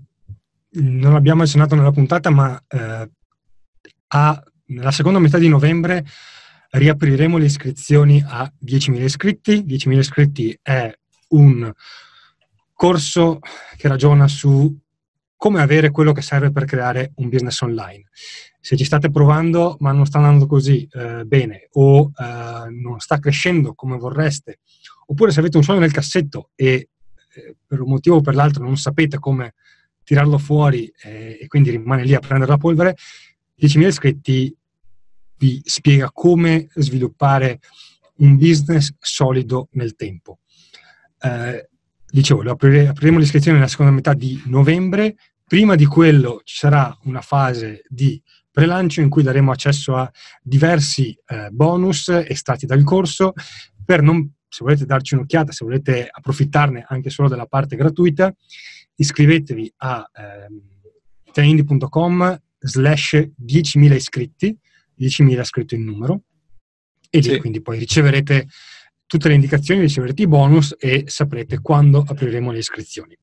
non 0.71 1.13
l'abbiamo 1.13 1.43
accennato 1.43 1.75
nella 1.75 1.91
puntata, 1.91 2.29
ma 2.29 2.61
eh, 2.67 3.09
a, 4.07 4.43
nella 4.65 4.91
seconda 4.91 5.19
metà 5.19 5.37
di 5.37 5.47
novembre 5.47 6.05
riapriremo 6.71 7.37
le 7.37 7.45
iscrizioni 7.45 8.21
a 8.27 8.51
10.000 8.63 9.01
iscritti. 9.01 9.63
10.000 9.65 9.97
iscritti 9.97 10.59
è 10.61 10.93
un 11.29 11.71
corso 12.73 13.39
che 13.77 13.87
ragiona 13.87 14.27
su 14.27 14.77
come 15.43 15.59
avere 15.59 15.91
quello 15.91 16.13
che 16.13 16.21
serve 16.21 16.53
per 16.53 16.63
creare 16.63 17.11
un 17.15 17.27
business 17.27 17.59
online. 17.59 18.05
Se 18.61 18.77
ci 18.77 18.85
state 18.85 19.11
provando 19.11 19.75
ma 19.81 19.91
non 19.91 20.05
sta 20.05 20.19
andando 20.19 20.47
così 20.47 20.87
eh, 20.89 21.25
bene 21.25 21.67
o 21.73 22.13
eh, 22.17 22.69
non 22.69 23.01
sta 23.01 23.19
crescendo 23.19 23.73
come 23.73 23.97
vorreste, 23.97 24.59
oppure 25.07 25.31
se 25.31 25.41
avete 25.41 25.57
un 25.57 25.63
sogno 25.63 25.81
nel 25.81 25.91
cassetto 25.91 26.51
e 26.55 26.87
eh, 27.33 27.55
per 27.67 27.81
un 27.81 27.89
motivo 27.89 28.15
o 28.15 28.21
per 28.21 28.35
l'altro 28.35 28.63
non 28.63 28.77
sapete 28.77 29.19
come 29.19 29.55
tirarlo 30.05 30.37
fuori 30.37 30.89
eh, 31.03 31.39
e 31.41 31.47
quindi 31.47 31.71
rimane 31.71 32.05
lì 32.05 32.13
a 32.13 32.19
prendere 32.19 32.51
la 32.51 32.57
polvere, 32.57 32.95
10.000 33.61 33.85
iscritti 33.87 34.55
vi 35.39 35.61
spiega 35.61 36.09
come 36.13 36.69
sviluppare 36.75 37.59
un 38.19 38.37
business 38.37 38.93
solido 38.97 39.67
nel 39.71 39.97
tempo. 39.97 40.39
Eh, 41.19 41.67
dicevo, 42.09 42.49
apriremo 42.49 43.17
l'iscrizione 43.19 43.57
nella 43.57 43.69
seconda 43.69 43.91
metà 43.91 44.13
di 44.13 44.41
novembre, 44.45 45.15
Prima 45.45 45.75
di 45.75 45.85
quello 45.85 46.41
ci 46.43 46.55
sarà 46.55 46.95
una 47.03 47.21
fase 47.21 47.83
di 47.87 48.21
prelancio 48.49 49.01
in 49.01 49.09
cui 49.09 49.23
daremo 49.23 49.51
accesso 49.51 49.95
a 49.95 50.09
diversi 50.41 51.17
eh, 51.25 51.49
bonus 51.51 52.09
estratti 52.09 52.65
dal 52.65 52.83
corso 52.83 53.33
per 53.83 54.01
non, 54.01 54.31
se 54.47 54.63
volete 54.63 54.85
darci 54.85 55.15
un'occhiata, 55.15 55.51
se 55.51 55.65
volete 55.65 56.07
approfittarne 56.09 56.85
anche 56.87 57.09
solo 57.09 57.27
della 57.27 57.47
parte 57.47 57.75
gratuita, 57.75 58.33
iscrivetevi 58.95 59.73
a 59.77 60.09
eh, 60.13 61.41
indie.com 61.43 62.41
slash 62.59 63.13
10.000 63.43 63.93
iscritti, 63.93 64.57
10.000 64.99 65.43
scritto 65.43 65.75
in 65.75 65.83
numero, 65.83 66.21
e 67.09 67.21
sì. 67.21 67.37
quindi 67.39 67.61
poi 67.61 67.79
riceverete 67.79 68.47
tutte 69.05 69.27
le 69.27 69.35
indicazioni, 69.35 69.81
riceverete 69.81 70.21
i 70.21 70.27
bonus 70.27 70.75
e 70.79 71.03
saprete 71.07 71.59
quando 71.59 72.03
apriremo 72.07 72.51
le 72.51 72.59
iscrizioni. 72.59 73.17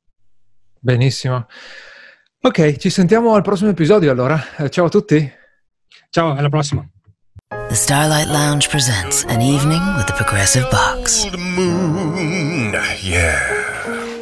Benissimo. 0.79 1.47
Ok, 2.43 2.77
ci 2.79 2.89
sentiamo 2.89 3.35
al 3.35 3.43
prossimo 3.43 3.69
episodio 3.69 4.11
allora. 4.11 4.43
Eh, 4.57 4.71
ciao 4.71 4.87
a 4.87 4.89
tutti. 4.89 5.31
Ciao, 6.09 6.35
alla 6.35 6.49
prossima. 6.49 6.83
The 7.69 7.75
Starlight 7.75 8.29
Lounge 8.29 8.67
presents 8.69 9.25
an 9.29 9.43
evening 9.43 9.83
with 9.97 10.07
the 10.07 10.15
Progressive 10.15 10.67
Box. 10.71 11.25
Old 11.25 11.37
moon, 11.39 12.73
yeah. 13.03 13.39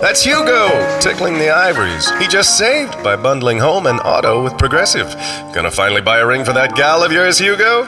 That's 0.01 0.25
Hugo 0.25 0.69
tickling 0.99 1.39
the 1.39 1.51
ivories. 1.51 2.11
He 2.19 2.27
just 2.27 2.57
saved 2.57 3.01
by 3.05 3.15
bundling 3.17 3.61
home 3.61 3.87
and 3.89 4.01
auto 4.01 4.43
with 4.43 4.57
Progressive. 4.59 5.15
Gonna 5.53 5.71
finally 5.71 6.01
buy 6.03 6.19
a 6.19 6.27
ring 6.27 6.45
for 6.45 6.53
that 6.55 6.75
gal 6.75 7.05
of 7.05 7.13
yours, 7.13 7.39
Hugo? 7.39 7.87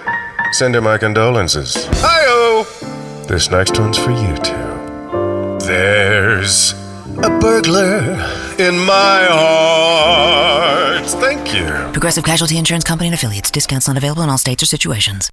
Send 0.53 0.77
her 0.77 0.81
my 0.81 0.97
condolences. 0.97 1.89
Hi-oh! 2.03 2.65
This 3.27 3.51
next 3.51 3.81
one's 3.81 3.99
for 3.99 4.13
you 4.13 4.37
two. 4.45 5.67
There's 5.67 6.75
a 7.25 7.39
burglar 7.39 7.99
in 8.59 8.79
my 8.79 9.27
heart. 9.31 11.07
Thank 11.07 11.55
you. 11.55 11.67
Progressive 11.93 12.25
Casualty 12.25 12.59
Insurance 12.59 12.85
Company 12.85 13.09
and 13.09 13.15
affiliates. 13.15 13.51
Discounts 13.51 13.89
not 13.89 13.97
available 13.97 14.23
in 14.23 14.31
all 14.31 14.39
states 14.39 14.63
or 14.63 14.67
situations. 14.67 15.31